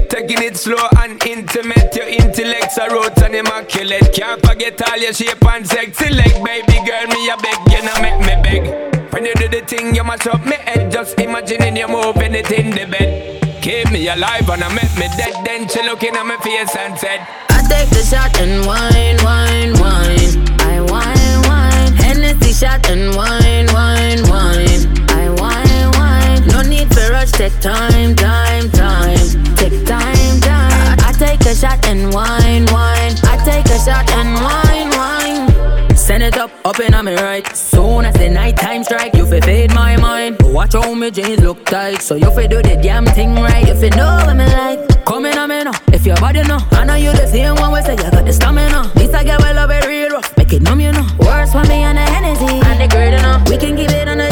Taking 0.09 0.41
it 0.41 0.57
slow 0.57 0.87
and 0.97 1.23
intimate. 1.27 1.95
Your 1.95 2.07
intellect's 2.07 2.77
a 2.77 2.89
roots 2.89 3.21
and 3.21 3.35
immaculate. 3.35 4.13
Can't 4.13 4.43
forget 4.43 4.81
all 4.89 4.97
your 4.97 5.13
shape 5.13 5.45
and 5.45 5.67
sexy 5.67 6.09
leg. 6.09 6.43
Baby 6.43 6.79
girl, 6.87 7.05
me 7.07 7.29
a 7.29 7.37
beg, 7.37 7.59
you 7.69 7.83
know 7.85 8.01
make 8.01 8.19
me 8.19 8.35
beg. 8.41 9.13
When 9.13 9.25
you 9.25 9.33
do 9.35 9.47
the 9.47 9.61
thing, 9.61 9.93
you 9.93 10.03
mash 10.03 10.25
up 10.25 10.43
me 10.43 10.55
head. 10.55 10.91
Just 10.91 11.19
imagining 11.19 11.77
you 11.77 11.87
moving 11.87 12.33
it 12.33 12.49
in 12.51 12.71
the 12.71 12.85
bed. 12.85 13.46
Keep 13.67 13.91
me 13.91 14.07
alive 14.07 14.47
and 14.47 14.63
I 14.63 14.73
make 14.73 14.95
me 14.95 15.09
dead. 15.17 15.43
Then 15.43 15.67
she 15.67 15.83
looking 15.83 16.15
at 16.15 16.23
my 16.23 16.37
face 16.37 16.73
and 16.77 16.97
said, 16.97 17.19
I 17.49 17.59
take 17.67 17.89
the 17.89 17.99
shot 17.99 18.31
and 18.39 18.65
wine, 18.65 19.19
wine, 19.27 19.73
wine. 19.83 20.39
I 20.63 20.79
wine, 20.87 21.41
wine. 21.43 21.91
Hennessy 21.99 22.53
shot 22.53 22.89
and 22.89 23.13
wine, 23.13 23.67
wine, 23.75 24.23
wine. 24.31 24.87
I 25.11 25.27
wine, 25.35 25.91
wine. 25.99 26.47
No 26.47 26.61
need 26.61 26.87
for 26.93 27.11
rush, 27.11 27.33
take 27.33 27.59
time, 27.59 28.15
time, 28.15 28.71
time. 28.71 29.27
Take 29.59 29.83
time, 29.83 30.39
time. 30.39 30.97
I 31.03 31.11
take 31.19 31.41
a 31.41 31.53
shot 31.53 31.85
and 31.87 32.13
wine, 32.13 32.71
wine. 32.71 33.19
I 33.27 33.35
take 33.43 33.65
a 33.65 33.79
shot 33.83 34.09
and 34.11 34.33
wine. 34.33 34.96
Send 36.07 36.23
it 36.23 36.37
up, 36.37 36.49
up 36.63 36.79
in 36.79 36.93
on 36.93 37.03
me 37.03 37.15
right. 37.15 37.45
Soon 37.53 38.05
as 38.05 38.15
the 38.15 38.29
night 38.29 38.55
time 38.55 38.81
strike, 38.81 39.13
you 39.13 39.25
fi 39.25 39.41
fade 39.41 39.73
my 39.75 39.97
mind. 39.97 40.37
Watch 40.41 40.71
how 40.71 40.93
me 40.93 41.11
jeans 41.11 41.41
look 41.41 41.65
tight, 41.65 42.01
so 42.01 42.15
you 42.15 42.31
fi 42.31 42.47
do 42.47 42.61
the 42.61 42.79
damn 42.81 43.05
thing 43.07 43.35
right. 43.35 43.67
You 43.67 43.75
fi 43.75 43.89
know 43.89 44.23
what 44.25 44.37
me 44.37 44.45
like. 44.45 45.05
Come 45.05 45.25
in 45.25 45.37
on 45.37 45.49
me 45.49 45.65
now, 45.65 45.73
if 45.91 46.05
your 46.05 46.15
body 46.15 46.43
know. 46.43 46.59
I 46.71 46.85
know 46.85 46.95
you 46.95 47.11
the 47.11 47.27
same 47.27 47.55
one, 47.55 47.73
we 47.73 47.81
say 47.81 47.97
you 47.97 48.09
got 48.09 48.23
the 48.23 48.31
stamina. 48.31 48.89
This 48.95 49.13
I 49.13 49.25
get 49.25 49.37
well 49.41 49.53
love 49.53 49.69
it 49.69 49.85
real 49.85 50.11
rough, 50.11 50.31
make 50.37 50.53
it 50.53 50.61
numb 50.61 50.79
you 50.79 50.93
know. 50.93 51.05
Worse 51.19 51.51
for 51.51 51.63
me 51.63 51.83
and 51.83 51.97
the 51.97 52.01
Hennessy, 52.03 52.55
and 52.55 52.79
the 52.79 52.87
great 52.87 53.13
enough. 53.13 53.49
We 53.49 53.57
can 53.57 53.75
keep 53.75 53.91
it 53.91 54.07
on 54.07 54.19
the 54.19 54.29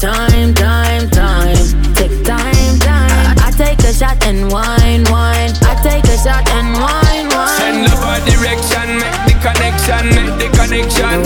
time, 0.00 0.54
time, 0.54 1.10
time. 1.10 1.56
Take 1.94 2.24
time, 2.24 2.78
time. 2.80 3.36
I 3.44 3.52
take 3.56 3.78
a 3.80 3.92
shot 3.92 4.24
and 4.24 4.50
wine, 4.50 5.04
wine. 5.12 5.52
I 5.62 5.76
take 5.82 6.04
a 6.04 6.16
shot 6.16 6.48
and 6.48 6.72
wine, 6.80 7.28
wine. 7.28 7.58
Send 7.60 7.84
love 7.84 8.02
our 8.02 8.20
direction, 8.24 8.88
make 8.96 9.20
the 9.28 9.36
connection, 9.44 10.04
make 10.16 10.34
the 10.40 10.48
connection. 10.56 11.24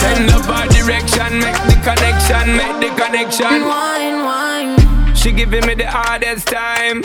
Send 0.00 0.26
love 0.32 0.48
our 0.48 0.66
direction, 0.68 1.40
make 1.44 1.60
the 1.68 1.76
connection, 1.84 2.56
make 2.56 2.76
the 2.80 2.90
connection. 2.96 3.68
Wine, 3.68 4.24
wine. 4.24 5.14
She 5.14 5.30
giving 5.32 5.66
me 5.66 5.74
the 5.74 5.86
hardest 5.86 6.48
time 6.48 7.02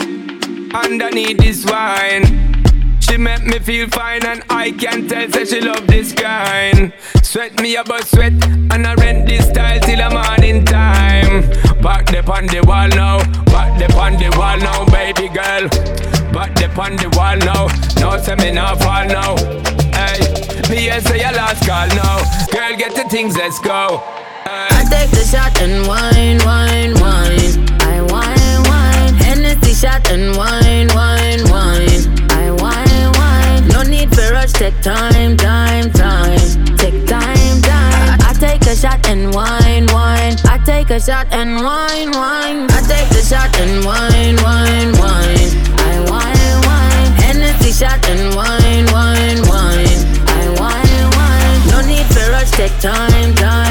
underneath 0.74 1.38
this 1.38 1.66
wine. 1.66 2.24
She 3.08 3.16
make 3.16 3.44
me 3.44 3.58
feel 3.58 3.88
fine 3.88 4.24
and 4.26 4.42
I 4.50 4.70
can 4.70 5.08
tell 5.08 5.30
say 5.30 5.44
she 5.44 5.60
love 5.60 5.86
this 5.86 6.12
kind. 6.12 6.92
Sweat 7.22 7.60
me 7.60 7.76
up 7.76 7.86
about 7.86 8.04
sweat 8.06 8.32
and 8.72 8.86
I 8.86 8.94
rent 8.94 9.26
this 9.26 9.48
style 9.48 9.80
till 9.80 9.98
the 9.98 10.10
morning 10.10 10.64
time. 10.64 11.48
Back 11.80 12.06
the 12.06 12.20
on 12.30 12.46
the 12.46 12.60
wall 12.66 12.88
now, 12.88 13.18
back 13.46 13.78
the 13.78 13.86
on 13.96 14.14
the 14.14 14.28
wall 14.36 14.58
now, 14.58 14.84
baby 14.86 15.28
girl. 15.28 15.68
Back 16.32 16.54
the 16.54 16.68
on 16.80 16.96
the 16.96 17.08
wall 17.16 17.36
now, 17.36 17.66
no 18.00 18.18
say 18.22 18.34
me 18.36 18.50
not 18.52 18.80
fall 18.82 19.06
now. 19.06 19.36
Hey, 19.96 20.20
me 20.70 20.88
here 20.88 21.00
say 21.00 21.20
your 21.20 21.32
last 21.32 21.66
call 21.66 21.88
now. 21.88 22.18
Girl, 22.52 22.76
get 22.76 22.94
the 22.94 23.08
things, 23.10 23.36
let's 23.36 23.58
go. 23.60 24.02
I 24.44 24.84
take 24.90 25.10
the 25.10 25.24
shot 25.24 25.60
and 25.60 25.86
wine, 25.86 26.38
wine, 26.44 26.94
wine. 27.00 27.56
I 27.82 28.00
wine, 28.12 28.62
wine. 28.68 29.14
Hennessy 29.14 29.74
shot 29.74 30.10
and 30.10 30.36
wine, 30.36 30.67
time, 34.82 35.36
time, 35.36 35.90
time. 35.92 36.38
Take 36.76 37.06
time, 37.06 37.60
time. 37.62 38.18
I 38.20 38.34
take 38.38 38.62
a 38.62 38.76
shot 38.76 39.06
and 39.08 39.34
wine, 39.34 39.86
wine. 39.92 40.36
I 40.44 40.60
take 40.64 40.90
a 40.90 41.00
shot 41.00 41.26
and 41.32 41.56
wine, 41.62 42.10
wine. 42.12 42.66
I 42.70 42.80
take 42.86 43.08
the 43.10 43.22
shot 43.22 43.54
and 43.60 43.84
wine, 43.84 44.36
wine, 44.42 44.92
wine. 45.02 45.50
I 45.86 45.94
wine, 46.10 46.58
wine. 46.66 47.12
Hennessy 47.22 47.72
shot 47.72 48.02
and 48.08 48.34
wine, 48.34 48.86
wine, 48.92 49.40
wine. 49.48 50.00
I 50.26 50.42
wine, 50.60 51.06
wine. 51.16 51.60
No 51.70 51.80
need 51.86 52.06
for 52.06 52.30
rush, 52.30 52.50
take 52.52 52.76
time, 52.80 53.34
time. 53.34 53.67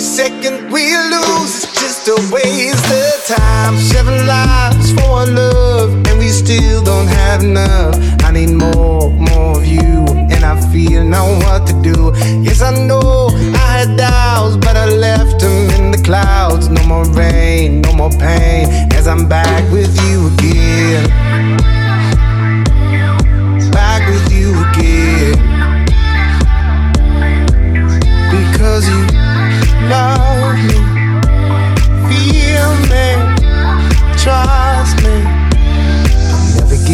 Second 0.00 0.72
we 0.72 0.96
lose 0.96 1.64
is 1.64 1.74
just 1.74 2.08
a 2.08 2.16
waste 2.32 2.84
of 2.90 3.36
time. 3.36 3.76
Seven 3.76 4.26
lives 4.26 4.92
for 4.92 5.26
love, 5.26 5.92
and 6.08 6.18
we 6.18 6.28
still 6.28 6.82
don't 6.82 7.06
have 7.06 7.42
enough. 7.42 7.94
I 8.24 8.32
need 8.32 8.50
more, 8.50 9.10
more 9.10 9.58
of 9.58 9.66
you, 9.66 10.06
and 10.32 10.42
I 10.44 10.58
feel 10.72 11.04
now 11.04 11.26
what 11.40 11.66
to 11.66 11.74
do. 11.82 12.12
Yes, 12.42 12.62
I 12.62 12.74
know 12.86 13.28
I 13.54 13.84
had 13.84 13.96
doubts, 13.96 14.56
but 14.56 14.76
I 14.76 14.86
left 14.86 15.40
them 15.40 15.70
in 15.78 15.90
the 15.90 16.02
clouds. 16.02 16.68
No 16.68 16.82
more 16.86 17.04
rain, 17.12 17.82
no 17.82 17.92
more 17.92 18.10
pain, 18.10 18.68
as 18.94 19.06
I'm 19.06 19.28
back 19.28 19.70
with 19.70 19.94
you 20.08 20.28
again. 20.28 21.29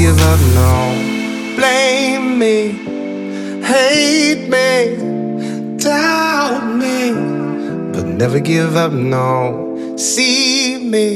Give 0.07 0.23
up, 0.23 0.41
no. 0.55 0.73
Blame 1.57 2.39
me, 2.39 2.59
hate 3.65 4.45
me, 4.55 5.79
doubt 5.79 6.65
me, 6.81 7.13
but 7.93 8.07
never 8.07 8.39
give 8.39 8.77
up, 8.77 8.93
no. 8.93 9.97
See 9.97 10.79
me, 10.79 11.09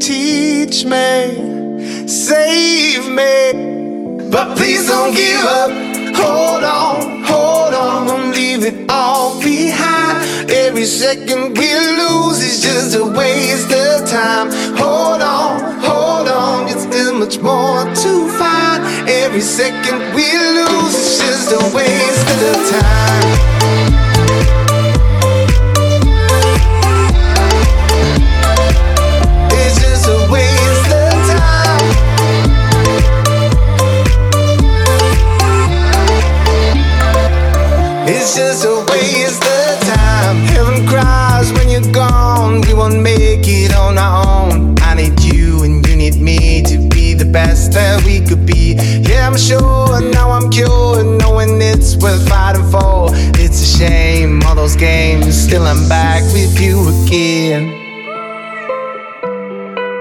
teach 0.00 0.84
me, 0.84 2.08
save 2.08 3.04
me, 3.20 4.30
but 4.32 4.56
please 4.56 4.88
don't 4.88 5.14
give 5.14 5.44
up. 5.44 5.95
Hold 6.20 6.64
on, 6.64 7.24
hold 7.24 7.74
on, 7.74 8.08
I'm 8.08 8.32
leaving 8.32 8.86
all 8.88 9.40
behind. 9.40 10.50
Every 10.50 10.84
second 10.84 11.56
we 11.58 11.68
lose 12.00 12.40
is 12.40 12.62
just 12.62 12.96
a 12.96 13.04
waste 13.04 13.72
of 13.72 14.08
time. 14.08 14.50
Hold 14.76 15.22
on, 15.22 15.78
hold 15.80 16.28
on, 16.28 16.66
there's 16.66 16.82
still 16.82 17.14
much 17.14 17.38
more 17.40 17.84
to 17.84 18.12
find. 18.38 18.82
Every 19.08 19.40
second 19.40 19.98
we 20.14 20.26
lose 20.58 20.94
is 20.94 21.18
just 21.20 21.52
a 21.52 21.62
waste 21.76 22.28
of 22.50 22.56
time. 22.80 23.85
It's 38.08 38.36
just 38.36 38.64
a 38.64 38.86
waste 38.88 39.42
of 39.42 39.80
time. 39.80 40.36
Heaven 40.46 40.86
cries 40.86 41.52
when 41.54 41.68
you're 41.68 41.92
gone. 41.92 42.60
We 42.60 42.72
won't 42.72 43.02
make 43.02 43.42
it 43.48 43.74
on 43.74 43.98
our 43.98 44.24
own. 44.24 44.76
I 44.78 44.94
need 44.94 45.20
you 45.24 45.64
and 45.64 45.84
you 45.84 45.96
need 45.96 46.14
me 46.14 46.62
to 46.62 46.88
be 46.88 47.14
the 47.14 47.24
best 47.24 47.72
that 47.72 48.04
we 48.04 48.20
could 48.20 48.46
be. 48.46 48.74
Yeah, 49.08 49.26
I'm 49.26 49.36
sure 49.36 50.00
now 50.12 50.30
I'm 50.30 50.50
cured, 50.50 51.04
knowing 51.20 51.60
it's 51.60 51.96
worth 51.96 52.28
fighting 52.28 52.70
for. 52.70 53.08
It's 53.42 53.60
a 53.60 53.78
shame, 53.78 54.40
all 54.44 54.54
those 54.54 54.76
games. 54.76 55.36
Still, 55.36 55.66
I'm 55.66 55.88
back 55.88 56.22
with 56.32 56.60
you 56.60 56.88
again. 57.02 57.74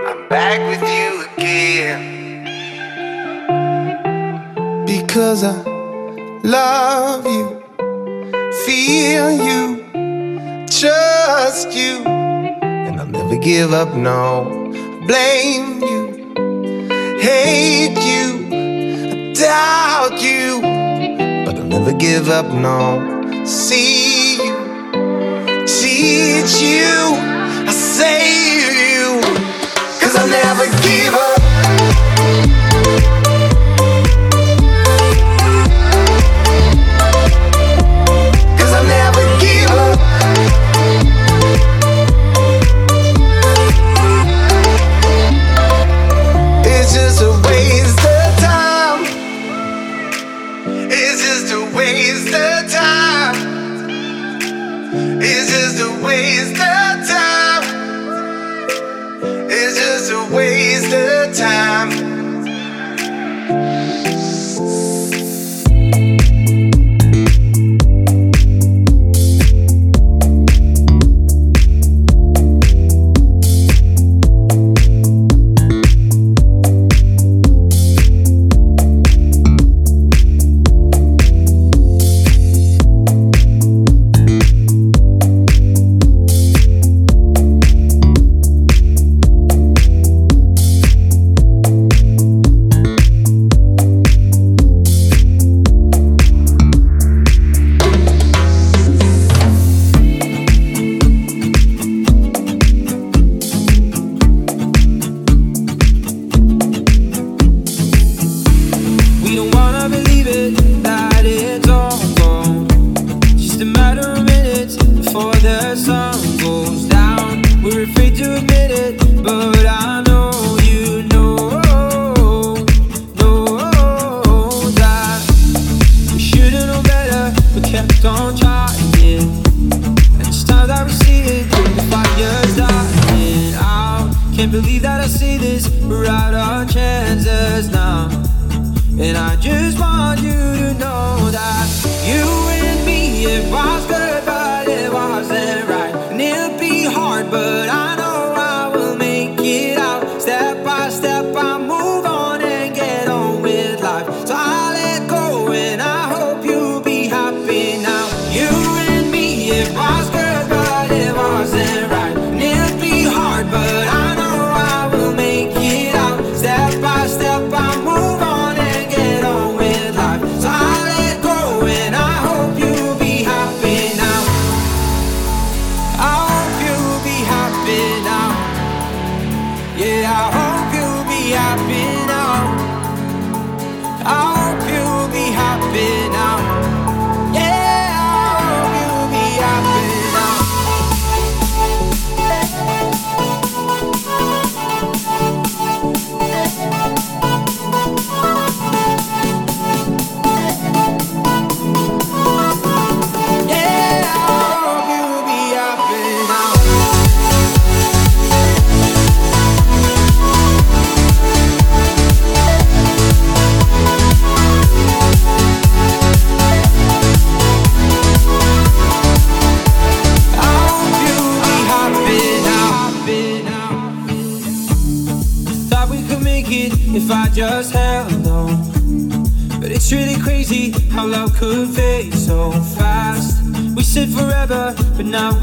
I'm 0.05 0.29
back 0.29 0.59
with 0.69 0.83
you 0.87 1.25
again. 1.33 2.45
Because 4.85 5.43
I 5.43 5.59
love 6.43 7.25
you 7.25 7.54
feel 8.65 9.29
you, 9.29 9.85
trust 10.67 11.71
you, 11.75 12.03
and 12.03 12.99
I'll 12.99 13.05
never 13.05 13.37
give 13.37 13.73
up, 13.73 13.93
no. 13.93 14.71
Blame 15.05 15.81
you, 15.83 16.33
hate 17.19 17.99
you, 18.11 19.33
doubt 19.35 20.19
you, 20.19 20.61
but 21.45 21.55
I'll 21.59 21.63
never 21.77 21.93
give 21.93 22.29
up, 22.29 22.47
no. 22.51 23.45
See 23.45 24.37
you, 24.37 24.55
teach 25.67 26.59
you, 26.59 27.13
I 27.69 27.71
save 27.71 28.73
you, 28.89 29.21
cause 30.01 30.15
I'll 30.15 30.27
never 30.27 30.65
give 30.81 31.13
up. 31.13 31.44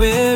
But 0.02 0.31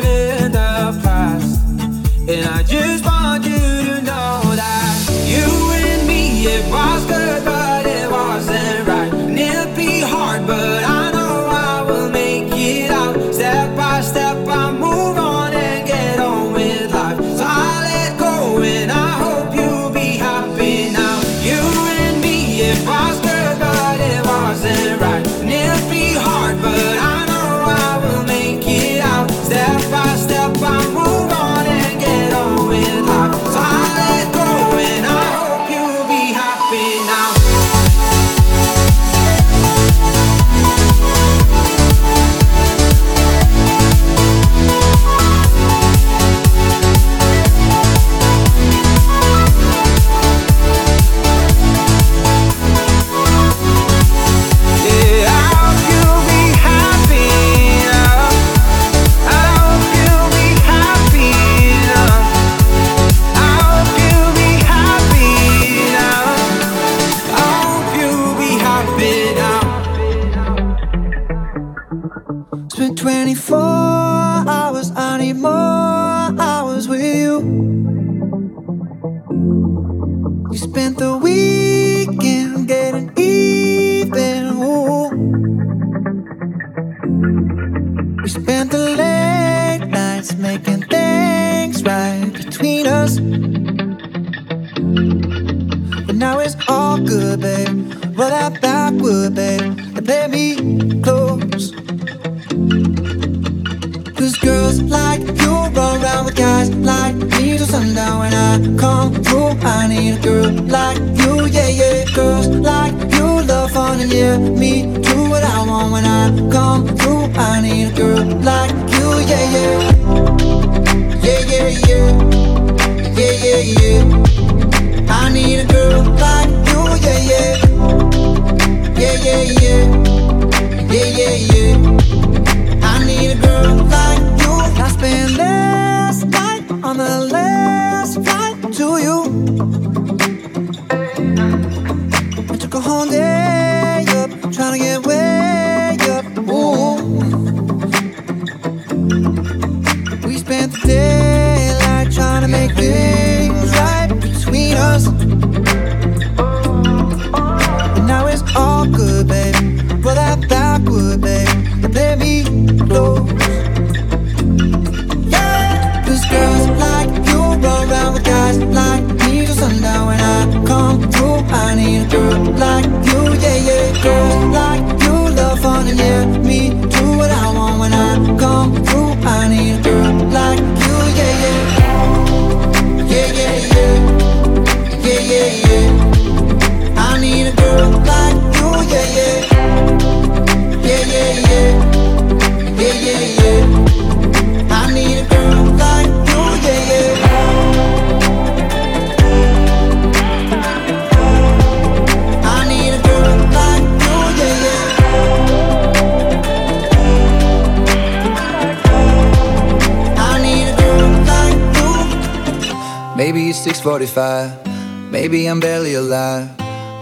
45. 213.87 214.67
Maybe 215.11 215.45
I'm 215.47 215.61
barely 215.61 215.93
alive. 215.93 216.49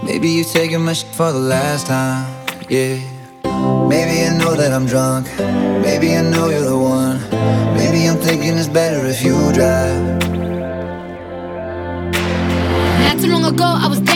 Maybe 0.04 0.28
you're 0.28 0.44
taking 0.44 0.84
my 0.84 0.92
shit 0.92 1.12
for 1.12 1.32
the 1.32 1.38
last 1.40 1.88
time. 1.88 2.24
Yeah. 2.68 3.00
Maybe 3.88 4.22
I 4.24 4.38
know 4.38 4.54
that 4.54 4.70
I'm 4.72 4.86
drunk. 4.86 5.26
Maybe 5.82 6.14
I 6.14 6.22
know 6.22 6.48
you're 6.48 6.62
the 6.62 6.78
one. 6.78 7.18
Maybe 7.74 8.06
I'm 8.06 8.18
thinking 8.18 8.56
it's 8.56 8.68
better 8.68 9.04
if 9.04 9.20
you 9.24 9.34
drive. 9.52 10.00
Not 13.02 13.18
too 13.20 13.30
long 13.32 13.44
ago, 13.52 13.64
I 13.64 13.88
was. 13.88 13.98
Dead. 13.98 14.15